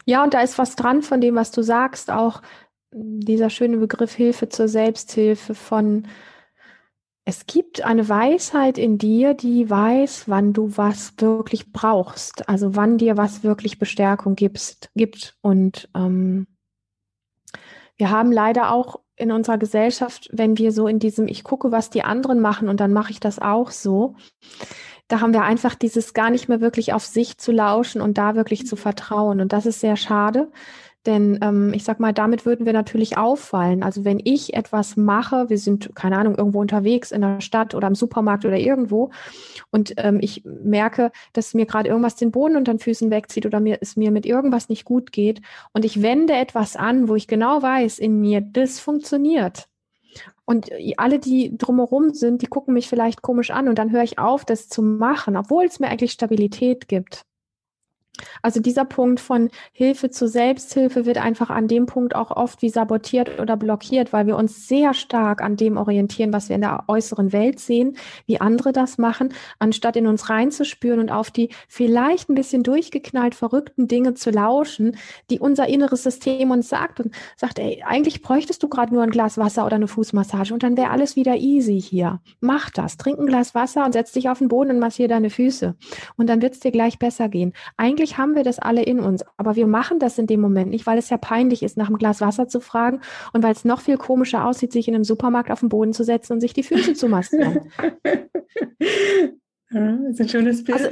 [0.05, 2.43] Ja, und da ist was dran von dem, was du sagst, auch
[2.91, 6.09] dieser schöne Begriff Hilfe zur Selbsthilfe von
[7.25, 12.99] es gibt eine Weisheit in dir, die weiß, wann du was wirklich brauchst, also wann
[12.99, 15.37] dir was wirklich Bestärkung gibst, gibt.
[15.41, 16.49] Und ähm,
[18.01, 21.91] wir haben leider auch in unserer Gesellschaft, wenn wir so in diesem, ich gucke, was
[21.91, 24.17] die anderen machen und dann mache ich das auch so,
[25.07, 28.35] da haben wir einfach dieses gar nicht mehr wirklich auf sich zu lauschen und da
[28.37, 29.41] wirklich zu vertrauen.
[29.41, 30.51] Und das ist sehr schade,
[31.07, 33.83] denn ähm, ich sag mal, damit würden wir natürlich auffallen.
[33.83, 37.89] Also wenn ich etwas mache, wir sind, keine Ahnung, irgendwo unterwegs in der Stadt oder
[37.89, 39.11] im Supermarkt oder irgendwo
[39.71, 43.61] und ähm, ich merke, dass mir gerade irgendwas den Boden unter den Füßen wegzieht oder
[43.61, 45.41] mir es mir mit irgendwas nicht gut geht
[45.73, 49.69] und ich wende etwas an, wo ich genau weiß, in mir, das funktioniert.
[50.45, 54.19] Und alle, die drumherum sind, die gucken mich vielleicht komisch an und dann höre ich
[54.19, 57.25] auf, das zu machen, obwohl es mir eigentlich Stabilität gibt.
[58.43, 62.69] Also dieser Punkt von Hilfe zu Selbsthilfe wird einfach an dem Punkt auch oft wie
[62.69, 66.85] sabotiert oder blockiert, weil wir uns sehr stark an dem orientieren, was wir in der
[66.89, 67.97] äußeren Welt sehen,
[68.27, 73.35] wie andere das machen, anstatt in uns reinzuspüren und auf die vielleicht ein bisschen durchgeknallt
[73.35, 74.97] verrückten Dinge zu lauschen,
[75.31, 79.11] die unser inneres System uns sagt und sagt, ey, eigentlich bräuchtest du gerade nur ein
[79.11, 82.21] Glas Wasser oder eine Fußmassage und dann wäre alles wieder easy hier.
[82.41, 85.31] Mach das, trink ein Glas Wasser und setz dich auf den Boden und massier deine
[85.31, 85.75] Füße
[86.17, 87.53] und dann wird es dir gleich besser gehen.
[87.77, 90.71] Eigentlich Natürlich haben wir das alle in uns, aber wir machen das in dem Moment
[90.71, 93.01] nicht, weil es ja peinlich ist, nach einem Glas Wasser zu fragen
[93.33, 96.03] und weil es noch viel komischer aussieht, sich in einem Supermarkt auf den Boden zu
[96.03, 97.71] setzen und sich die Füße zu massieren.
[99.73, 100.81] das ist ein schönes Bild.
[100.81, 100.91] Also,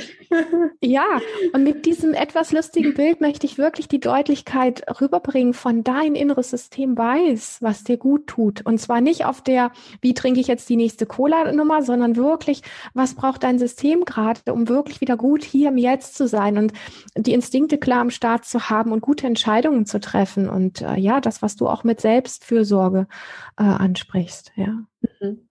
[0.81, 1.21] ja,
[1.53, 6.51] und mit diesem etwas lustigen Bild möchte ich wirklich die Deutlichkeit rüberbringen von dein inneres
[6.51, 8.65] System weiß, was dir gut tut.
[8.65, 12.63] Und zwar nicht auf der, wie trinke ich jetzt die nächste Cola-Nummer, sondern wirklich,
[12.95, 16.73] was braucht dein System gerade, um wirklich wieder gut hier im Jetzt zu sein und
[17.17, 20.49] die Instinkte klar am Start zu haben und gute Entscheidungen zu treffen.
[20.49, 23.09] Und äh, ja, das, was du auch mit Selbstfürsorge
[23.57, 24.85] äh, ansprichst, ja.
[25.21, 25.49] Mhm.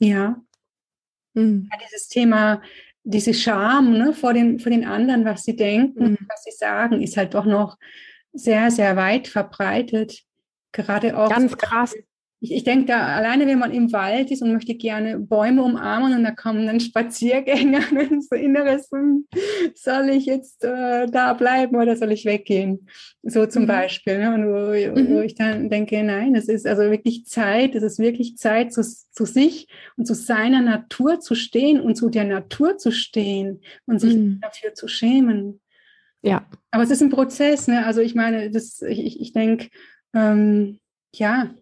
[0.00, 0.40] Ja,
[1.38, 1.68] Mhm.
[1.72, 2.62] Ja, dieses Thema,
[3.04, 6.18] diese Scham ne, vor, den, vor den anderen, was sie denken, mhm.
[6.28, 7.78] was sie sagen, ist halt doch noch
[8.32, 10.22] sehr, sehr weit verbreitet.
[10.72, 11.30] Gerade auch.
[11.30, 11.94] Ganz krass
[12.40, 16.14] ich, ich denke da alleine, wenn man im Wald ist und möchte gerne Bäume umarmen
[16.14, 17.80] und da kommen dann Spaziergänger
[18.10, 18.88] und so inneres,
[19.74, 22.88] soll ich jetzt äh, da bleiben oder soll ich weggehen?
[23.22, 23.68] So zum mhm.
[23.68, 24.18] Beispiel.
[24.18, 24.34] Ne?
[24.34, 25.14] Und wo, mhm.
[25.14, 28.82] wo, ich dann denke, nein, es ist also wirklich Zeit, es ist wirklich Zeit, zu,
[28.82, 29.66] zu sich
[29.96, 34.38] und zu seiner Natur zu stehen und zu der Natur zu stehen und sich mhm.
[34.40, 35.60] dafür zu schämen.
[36.22, 36.46] Ja.
[36.70, 37.86] Aber es ist ein Prozess, ne?
[37.86, 39.68] Also ich meine, das, ich, ich denke,
[40.14, 40.78] ähm,
[41.14, 41.54] ja,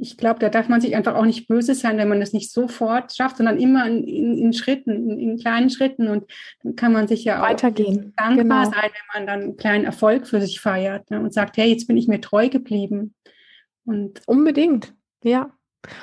[0.00, 2.50] ich glaube, da darf man sich einfach auch nicht böse sein, wenn man das nicht
[2.50, 6.08] sofort schafft, sondern immer in, in, in Schritten, in, in, kleinen Schritten.
[6.08, 6.24] Und
[6.62, 8.14] dann kann man sich ja Weitergehen.
[8.16, 8.64] auch dankbar genau.
[8.64, 11.86] sein, wenn man dann einen kleinen Erfolg für sich feiert ne, und sagt, hey, jetzt
[11.86, 13.14] bin ich mir treu geblieben.
[13.84, 15.50] Und Unbedingt, ja.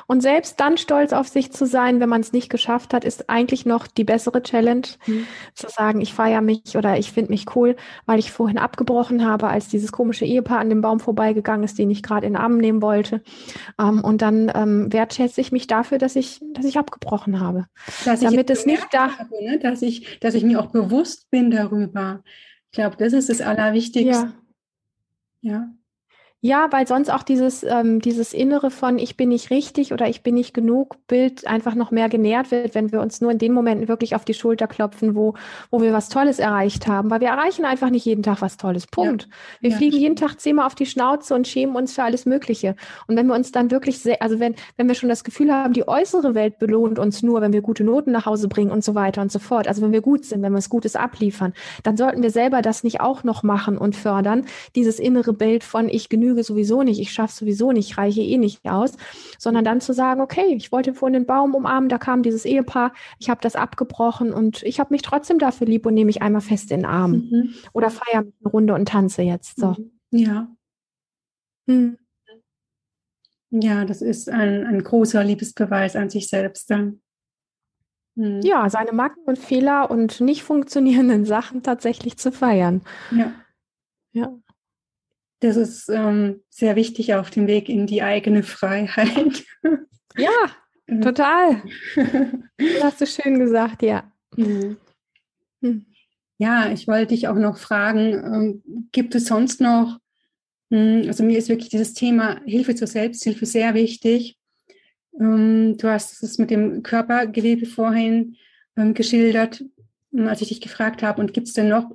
[0.08, 3.30] Und selbst dann stolz auf sich zu sein, wenn man es nicht geschafft hat, ist
[3.30, 5.28] eigentlich noch die bessere Challenge, mhm.
[5.54, 7.76] zu sagen, ich feiere mich oder ich finde mich cool,
[8.06, 11.92] weil ich vorhin abgebrochen habe, als dieses komische Ehepaar an dem Baum vorbeigegangen ist, den
[11.92, 13.22] ich gerade in den Arm nehmen wollte.
[13.80, 17.66] Ähm, und dann ähm, wertschätze ich mich dafür, dass ich, dass ich abgebrochen habe.
[18.06, 19.60] Dass Damit es nicht da, habe, ne?
[19.60, 22.24] dass ich, dass ich mir auch bewusst bin darüber.
[22.72, 24.34] Ich glaube, das ist das Allerwichtigste.
[25.42, 25.52] Ja.
[25.52, 25.77] ja.
[26.42, 30.22] Ja, weil sonst auch dieses, ähm, dieses Innere von ich bin nicht richtig oder ich
[30.22, 33.54] bin nicht genug Bild einfach noch mehr genährt wird, wenn wir uns nur in den
[33.54, 35.34] Momenten wirklich auf die Schulter klopfen, wo,
[35.72, 37.10] wo wir was Tolles erreicht haben.
[37.10, 38.86] Weil wir erreichen einfach nicht jeden Tag was Tolles.
[38.86, 39.24] Punkt.
[39.24, 39.30] Ja.
[39.62, 40.04] Wir ja, fliegen stimmt.
[40.04, 42.76] jeden Tag zehnmal auf die Schnauze und schämen uns für alles Mögliche.
[43.08, 45.74] Und wenn wir uns dann wirklich sehr, also wenn, wenn wir schon das Gefühl haben,
[45.74, 48.96] die äußere Welt belohnt uns nur, wenn wir gute Noten nach Hause bringen und so
[48.96, 49.68] weiter und so fort.
[49.68, 52.84] Also wenn wir gut sind, wenn wir es Gutes abliefern, dann sollten wir selber das
[52.84, 54.46] nicht auch noch machen und fördern.
[54.76, 58.22] Dieses innere Bild von ich genüge genüge sowieso nicht, ich schaffe sowieso nicht, ich reiche
[58.22, 58.96] eh nicht aus,
[59.38, 62.94] sondern dann zu sagen, okay, ich wollte vorhin den Baum umarmen, da kam dieses Ehepaar,
[63.20, 66.42] ich habe das abgebrochen und ich habe mich trotzdem dafür lieb und nehme mich einmal
[66.42, 67.12] fest in den Arm.
[67.12, 67.54] Mhm.
[67.74, 69.60] Oder feiere eine Runde und tanze jetzt.
[69.60, 69.76] So.
[69.78, 69.92] Mhm.
[70.12, 70.48] Ja.
[71.68, 71.98] Hm.
[73.50, 77.02] Ja, das ist ein, ein großer Liebesbeweis an sich selbst dann.
[78.18, 78.42] Hm.
[78.42, 82.82] Ja, seine Macken und Fehler und nicht funktionierenden Sachen tatsächlich zu feiern.
[83.12, 83.34] Ja.
[84.12, 84.38] Ja.
[85.40, 89.44] Das ist ähm, sehr wichtig auf dem Weg in die eigene Freiheit.
[90.20, 90.32] Ja,
[91.00, 91.62] total.
[92.58, 94.12] das hast du schön gesagt, ja.
[94.36, 94.78] Hm.
[95.62, 95.86] hm.
[96.40, 100.00] Ja, ich wollte dich auch noch fragen, ähm, gibt es sonst noch,
[100.72, 104.38] hm, also mir ist wirklich dieses Thema Hilfe zur Selbsthilfe sehr wichtig.
[105.20, 108.36] Ähm, du hast es mit dem Körpergewebe vorhin
[108.76, 109.64] ähm, geschildert,
[110.14, 111.22] ähm, als ich dich gefragt habe.
[111.22, 111.92] Und gibt es denn noch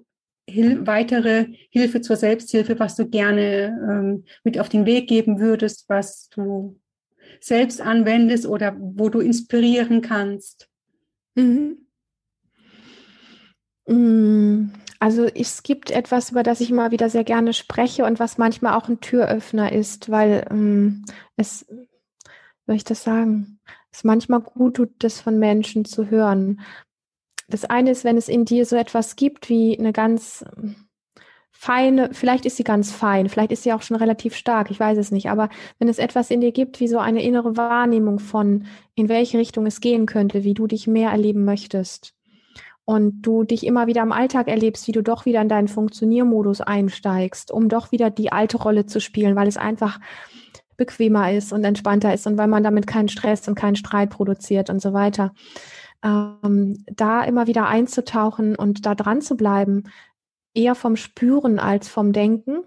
[0.49, 5.89] Hil weitere Hilfe zur Selbsthilfe, was du gerne ähm, mit auf den Weg geben würdest,
[5.89, 6.81] was du
[7.41, 10.69] selbst anwendest oder wo du inspirieren kannst?
[11.35, 11.87] Mhm.
[13.87, 18.39] Mm, also es gibt etwas, über das ich immer wieder sehr gerne spreche und was
[18.39, 21.05] manchmal auch ein Türöffner ist, weil ähm,
[21.37, 21.67] es
[22.67, 23.59] soll ich das sagen?
[23.91, 26.61] Es manchmal gut tut, das von Menschen zu hören.
[27.49, 30.45] Das eine ist, wenn es in dir so etwas gibt wie eine ganz
[31.51, 34.99] feine, vielleicht ist sie ganz fein, vielleicht ist sie auch schon relativ stark, ich weiß
[34.99, 38.65] es nicht, aber wenn es etwas in dir gibt wie so eine innere Wahrnehmung von,
[38.97, 42.15] in welche Richtung es gehen könnte, wie du dich mehr erleben möchtest
[42.85, 46.63] und du dich immer wieder im Alltag erlebst, wie du doch wieder in deinen Funktioniermodus
[46.63, 50.01] einsteigst, um doch wieder die alte Rolle zu spielen, weil es einfach
[50.77, 54.69] bequemer ist und entspannter ist und weil man damit keinen Stress und keinen Streit produziert
[54.69, 55.33] und so weiter.
[56.03, 59.85] Ähm, da immer wieder einzutauchen und da dran zu bleiben,
[60.55, 62.65] eher vom Spüren als vom Denken.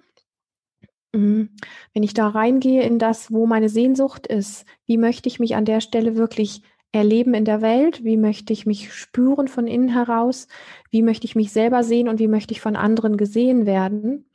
[1.14, 1.50] Mhm.
[1.94, 5.66] Wenn ich da reingehe in das, wo meine Sehnsucht ist, wie möchte ich mich an
[5.66, 6.62] der Stelle wirklich
[6.92, 8.04] erleben in der Welt?
[8.04, 10.48] Wie möchte ich mich spüren von innen heraus?
[10.90, 14.26] Wie möchte ich mich selber sehen und wie möchte ich von anderen gesehen werden?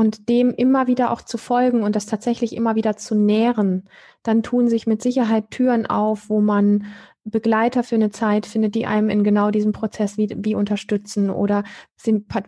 [0.00, 3.88] und dem immer wieder auch zu folgen und das tatsächlich immer wieder zu nähren,
[4.22, 6.86] dann tun sich mit Sicherheit Türen auf, wo man
[7.24, 11.64] Begleiter für eine Zeit findet, die einem in genau diesem Prozess wie, wie unterstützen oder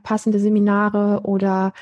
[0.03, 1.73] passende Seminare oder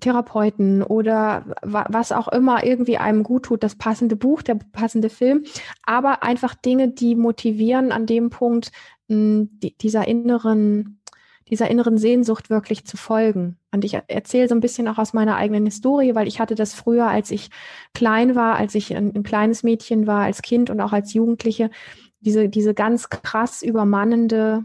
[0.00, 5.44] Therapeuten oder was auch immer irgendwie einem gut tut, das passende Buch, der passende Film,
[5.82, 8.70] aber einfach Dinge, die motivieren an dem Punkt
[9.08, 11.00] dieser inneren
[11.48, 13.56] dieser inneren Sehnsucht wirklich zu folgen.
[13.72, 16.74] Und ich erzähle so ein bisschen auch aus meiner eigenen Historie, weil ich hatte das
[16.74, 17.50] früher, als ich
[17.94, 21.70] klein war, als ich ein, ein kleines Mädchen war, als Kind und auch als Jugendliche,
[22.20, 24.64] diese, diese ganz krass übermannende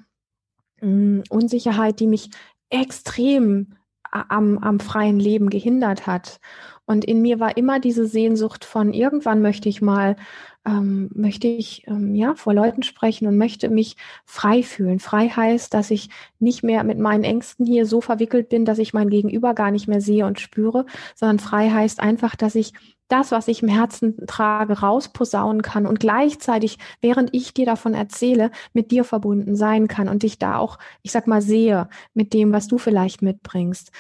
[0.82, 2.30] mh, hm, Unsicherheit, die mich
[2.70, 3.76] extrem
[4.12, 6.40] am, am freien Leben gehindert hat.
[6.86, 10.18] Und in mir war immer diese Sehnsucht von irgendwann möchte ich mal
[10.66, 13.96] ähm, möchte ich ähm, ja vor Leuten sprechen und möchte mich
[14.26, 15.00] frei fühlen.
[15.00, 18.94] Frei heißt, dass ich nicht mehr mit meinen Ängsten hier so verwickelt bin, dass ich
[18.94, 20.86] mein Gegenüber gar nicht mehr sehe und spüre,
[21.16, 22.74] sondern frei heißt einfach, dass ich
[23.12, 28.52] das, was ich im Herzen trage, rausposaunen kann und gleichzeitig, während ich dir davon erzähle,
[28.74, 32.52] mit dir verbunden sein kann und dich da auch, ich sag mal, sehe mit dem,
[32.54, 33.92] was du vielleicht mitbringst.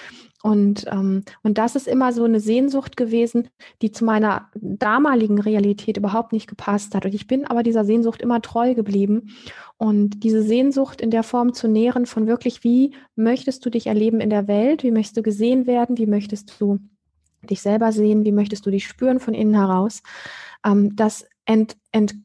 [0.43, 3.49] Und, ähm, und das ist immer so eine Sehnsucht gewesen,
[3.81, 7.05] die zu meiner damaligen Realität überhaupt nicht gepasst hat.
[7.05, 9.29] Und ich bin aber dieser Sehnsucht immer treu geblieben.
[9.77, 14.19] Und diese Sehnsucht in der Form zu nähren von wirklich, wie möchtest du dich erleben
[14.19, 14.83] in der Welt?
[14.83, 15.97] Wie möchtest du gesehen werden?
[15.97, 16.79] Wie möchtest du
[17.49, 18.25] dich selber sehen?
[18.25, 20.03] Wie möchtest du dich spüren von innen heraus?
[20.65, 22.15] Ähm, das ent, ent,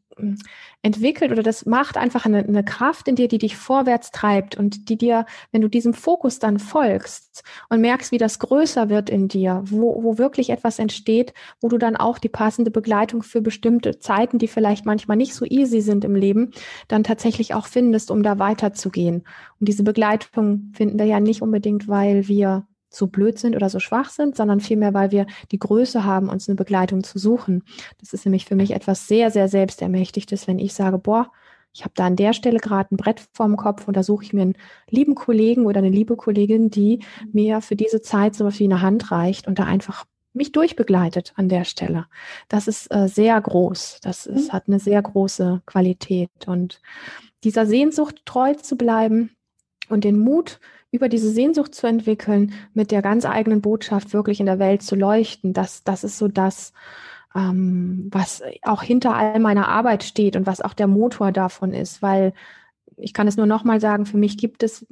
[0.83, 4.89] entwickelt oder das macht einfach eine, eine, Kraft in dir, die dich vorwärts treibt und
[4.89, 9.29] die dir, wenn du diesem Fokus dann folgst und merkst, wie das größer wird in
[9.29, 13.99] dir, wo, wo wirklich etwas entsteht, wo du dann auch die passende Begleitung für bestimmte
[13.99, 16.53] Zeiten, die vielleicht manchmal nicht so easy sind im Leben,
[16.89, 19.17] dann tatsächlich auch findest, um da weiterzugehen.
[19.61, 23.81] Und diese Begleitung finden wir ja nicht unbedingt, weil wir so blöd sind oder so
[23.81, 27.65] schwach sind, sondern vielmehr, weil wir die Größe haben, uns eine Begleitung zu suchen.
[28.01, 31.31] Das ist nämlich für mich etwas sehr, sehr selbstermächtigtes, wenn ich sage, boah,
[31.77, 34.33] ich habe da an der Stelle gerade ein Brett vorm Kopf und da suche ich
[34.33, 34.57] mir einen
[34.89, 37.01] lieben Kollegen oder eine liebe Kollegin, die
[37.33, 41.49] mir für diese Zeit sowas wie eine Hand reicht und da einfach mich durchbegleitet an
[41.49, 42.07] der Stelle.
[42.49, 43.99] Das ist äh, sehr groß.
[44.03, 44.53] Das ist, mhm.
[44.53, 46.31] hat eine sehr große Qualität.
[46.47, 46.81] Und
[47.45, 49.37] dieser Sehnsucht treu zu bleiben
[49.89, 50.61] und den Mut
[50.91, 54.95] über diese Sehnsucht zu entwickeln, mit der ganz eigenen Botschaft wirklich in der Welt zu
[54.97, 56.73] leuchten, das, das ist so das,
[57.35, 62.03] ähm, was auch hinter all meiner Arbeit steht und was auch der Motor davon ist,
[62.03, 62.33] weil
[62.97, 64.87] ich kann es nur nochmal sagen, für mich gibt es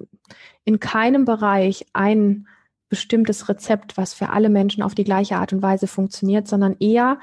[0.64, 2.46] in keinem Bereich ein
[2.88, 7.18] bestimmtes Rezept, was für alle Menschen auf die gleiche Art und Weise funktioniert, sondern eher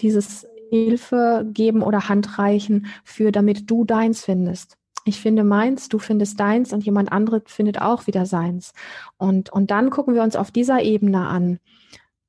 [0.00, 4.76] dieses Hilfe geben oder Handreichen für, damit du deins findest.
[5.08, 8.72] Ich finde meins, du findest deins und jemand anderes findet auch wieder seins.
[9.16, 11.60] Und, und dann gucken wir uns auf dieser Ebene an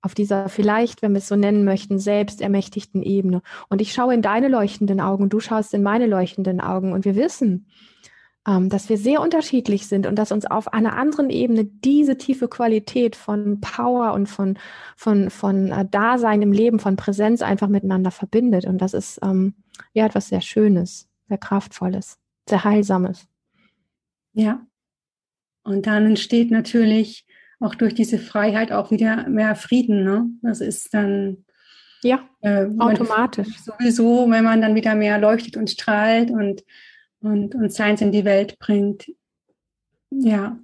[0.03, 3.41] auf dieser vielleicht, wenn wir es so nennen möchten, selbstermächtigten Ebene.
[3.67, 7.15] Und ich schaue in deine leuchtenden Augen, du schaust in meine leuchtenden Augen und wir
[7.15, 7.67] wissen,
[8.47, 12.47] ähm, dass wir sehr unterschiedlich sind und dass uns auf einer anderen Ebene diese tiefe
[12.47, 14.57] Qualität von Power und von,
[14.95, 18.65] von, von äh, Dasein im Leben, von Präsenz einfach miteinander verbindet.
[18.65, 19.55] Und das ist ähm,
[19.93, 22.17] ja etwas sehr Schönes, sehr Kraftvolles,
[22.49, 23.27] sehr Heilsames.
[24.33, 24.65] Ja.
[25.63, 27.25] Und dann entsteht natürlich
[27.59, 30.03] auch durch diese Freiheit auch wieder mehr Frieden.
[30.03, 30.29] Ne?
[30.41, 31.45] Das ist dann
[32.03, 36.63] ja äh, automatisch sowieso, wenn man dann wieder mehr leuchtet und strahlt und
[37.19, 39.11] und und Science in die Welt bringt.
[40.11, 40.59] Ja.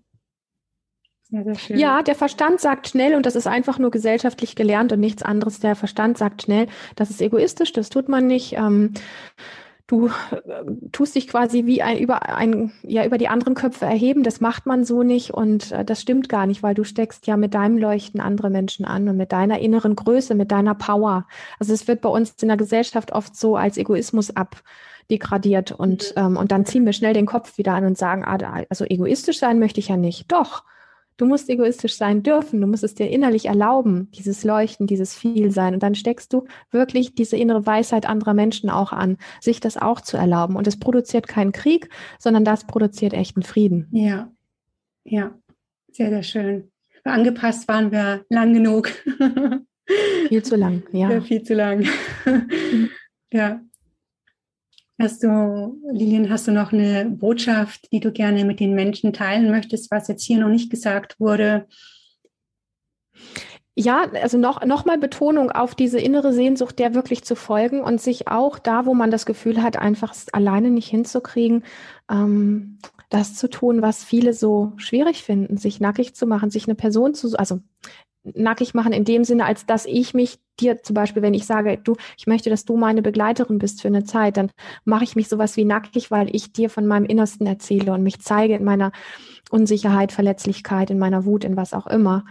[1.24, 1.78] Sehr, sehr schön.
[1.80, 5.60] Ja, der Verstand sagt schnell, und das ist einfach nur gesellschaftlich gelernt und nichts anderes.
[5.60, 8.54] Der Verstand sagt schnell, das ist egoistisch, das tut man nicht.
[8.54, 8.94] Ähm,
[9.94, 14.24] du äh, tust dich quasi wie ein über ein ja über die anderen Köpfe erheben.
[14.24, 17.38] Das macht man so nicht und äh, das stimmt gar nicht, weil du steckst ja
[17.38, 21.28] mit deinem Leuchten andere Menschen an und mit deiner inneren Größe, mit deiner Power.
[21.60, 26.24] Also es wird bei uns in der Gesellschaft oft so als Egoismus abdegradiert und mhm.
[26.24, 29.40] ähm, und dann ziehen wir schnell den Kopf wieder an und sagen, ah, also egoistisch
[29.40, 30.32] sein möchte ich ja nicht.
[30.32, 30.64] Doch.
[31.18, 32.62] Du musst egoistisch sein dürfen.
[32.62, 35.74] Du musst es dir innerlich erlauben, dieses Leuchten, dieses Vielsein.
[35.74, 40.02] Und dann steckst du wirklich diese innere Weisheit anderer Menschen auch an, sich das auch
[40.02, 40.56] zu erlauben.
[40.56, 41.90] Und es produziert keinen Krieg,
[42.20, 43.88] sondern das produziert echten Frieden.
[43.92, 44.32] Ja,
[45.04, 45.38] ja,
[45.92, 46.72] sehr, sehr schön.
[47.04, 48.90] Angepasst waren wir lang genug.
[50.30, 51.12] viel zu lang, ja.
[51.12, 51.86] ja viel zu lang.
[53.34, 53.62] ja,
[55.00, 59.50] Hast du, Lilian, hast du noch eine Botschaft, die du gerne mit den Menschen teilen
[59.50, 61.68] möchtest, was jetzt hier noch nicht gesagt wurde?
[63.76, 68.00] Ja, also noch, noch mal Betonung auf diese innere Sehnsucht, der wirklich zu folgen und
[68.00, 71.64] sich auch da, wo man das Gefühl hat, einfach alleine nicht hinzukriegen,
[72.10, 72.78] ähm,
[73.10, 77.16] das zu tun, was viele so schwierig finden, sich nackig zu machen, sich eine Person
[77.16, 77.62] zu, also
[78.24, 81.80] nackig machen in dem Sinne, als dass ich mich dir zum Beispiel, wenn ich sage,
[81.84, 84.52] du, ich möchte, dass du meine Begleiterin bist für eine Zeit, dann
[84.86, 88.20] mache ich mich sowas wie nackig, weil ich dir von meinem Innersten erzähle und mich
[88.22, 88.92] zeige in meiner
[89.50, 92.26] Unsicherheit, Verletzlichkeit, in meiner Wut, in was auch immer.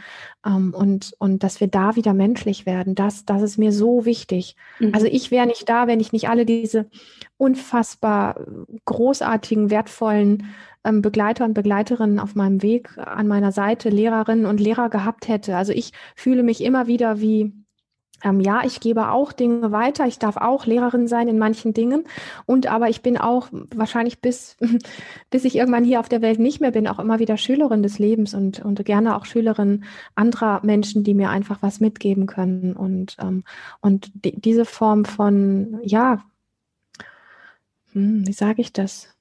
[0.47, 4.57] Ähm, und, und dass wir da wieder menschlich werden, das, das ist mir so wichtig.
[4.79, 4.95] Mhm.
[4.95, 6.89] Also ich wäre nicht da, wenn ich nicht alle diese
[7.37, 8.41] unfassbar
[8.85, 10.47] großartigen, wertvollen
[10.85, 15.57] Begleiter und Begleiterinnen auf meinem Weg an meiner Seite, Lehrerinnen und Lehrer gehabt hätte.
[15.57, 17.53] Also ich fühle mich immer wieder wie,
[18.25, 20.07] ähm, ja, ich gebe auch Dinge weiter.
[20.07, 22.05] Ich darf auch Lehrerin sein in manchen Dingen.
[22.47, 24.57] Und aber ich bin auch wahrscheinlich bis,
[25.31, 27.99] bis ich irgendwann hier auf der Welt nicht mehr bin, auch immer wieder Schülerin des
[27.99, 32.75] Lebens und, und gerne auch Schülerin anderer Menschen, die mir einfach was mitgeben können.
[32.75, 33.45] Und, ähm,
[33.81, 36.25] und die, diese Form von, ja,
[37.93, 39.15] hm, wie sage ich das?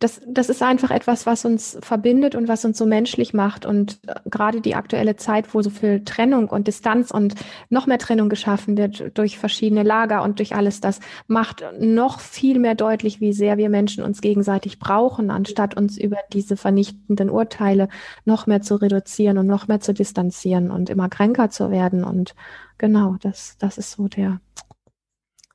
[0.00, 3.64] Das, das ist einfach etwas, was uns verbindet und was uns so menschlich macht.
[3.64, 7.34] Und äh, gerade die aktuelle Zeit, wo so viel Trennung und Distanz und
[7.70, 10.98] noch mehr Trennung geschaffen wird durch verschiedene Lager und durch alles das,
[11.28, 16.18] macht noch viel mehr deutlich, wie sehr wir Menschen uns gegenseitig brauchen, anstatt uns über
[16.32, 17.88] diese vernichtenden Urteile
[18.24, 22.02] noch mehr zu reduzieren und noch mehr zu distanzieren und immer kränker zu werden.
[22.02, 22.34] Und
[22.78, 24.40] genau, das, das ist so der,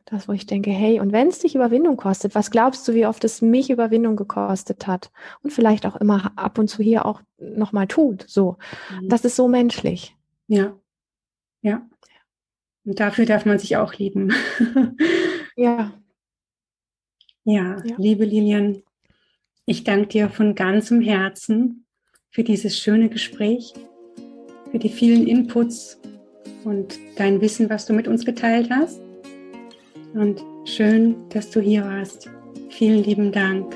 [0.05, 3.05] das, wo ich denke, hey, und wenn es dich Überwindung kostet, was glaubst du, wie
[3.05, 5.11] oft es mich Überwindung gekostet hat?
[5.41, 8.25] Und vielleicht auch immer ab und zu hier auch nochmal tut.
[8.27, 8.57] So.
[9.01, 9.09] Mhm.
[9.09, 10.15] Das ist so menschlich.
[10.47, 10.75] Ja.
[11.61, 11.87] Ja.
[12.85, 14.33] Und dafür darf man sich auch lieben.
[15.55, 15.93] ja.
[17.45, 17.77] ja.
[17.85, 18.83] Ja, liebe Lilian,
[19.65, 21.85] ich danke dir von ganzem Herzen
[22.29, 23.73] für dieses schöne Gespräch,
[24.71, 25.99] für die vielen Inputs
[26.63, 29.01] und dein Wissen, was du mit uns geteilt hast
[30.13, 32.29] und schön, dass du hier warst.
[32.69, 33.75] Vielen lieben Dank.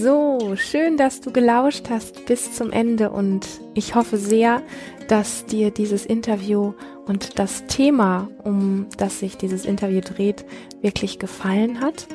[0.00, 4.62] So, schön, dass du gelauscht hast bis zum Ende und ich hoffe sehr,
[5.08, 6.74] dass dir dieses Interview
[7.06, 10.44] und das Thema, um das sich dieses Interview dreht,
[10.80, 12.06] wirklich gefallen hat.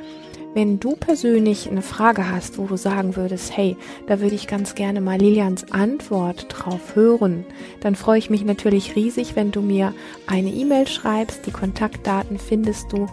[0.57, 3.77] Wenn du persönlich eine Frage hast, wo du sagen würdest, hey,
[4.07, 7.45] da würde ich ganz gerne mal Lilians Antwort drauf hören,
[7.81, 9.93] dann freue ich mich natürlich riesig, wenn du mir
[10.25, 11.45] eine E-Mail schreibst.
[11.45, 13.05] Die Kontaktdaten findest du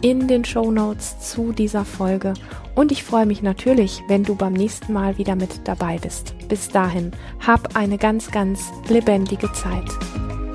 [0.00, 2.34] in den Show Notes zu dieser Folge.
[2.74, 6.34] Und ich freue mich natürlich, wenn du beim nächsten Mal wieder mit dabei bist.
[6.48, 7.12] Bis dahin,
[7.46, 10.47] hab eine ganz, ganz lebendige Zeit.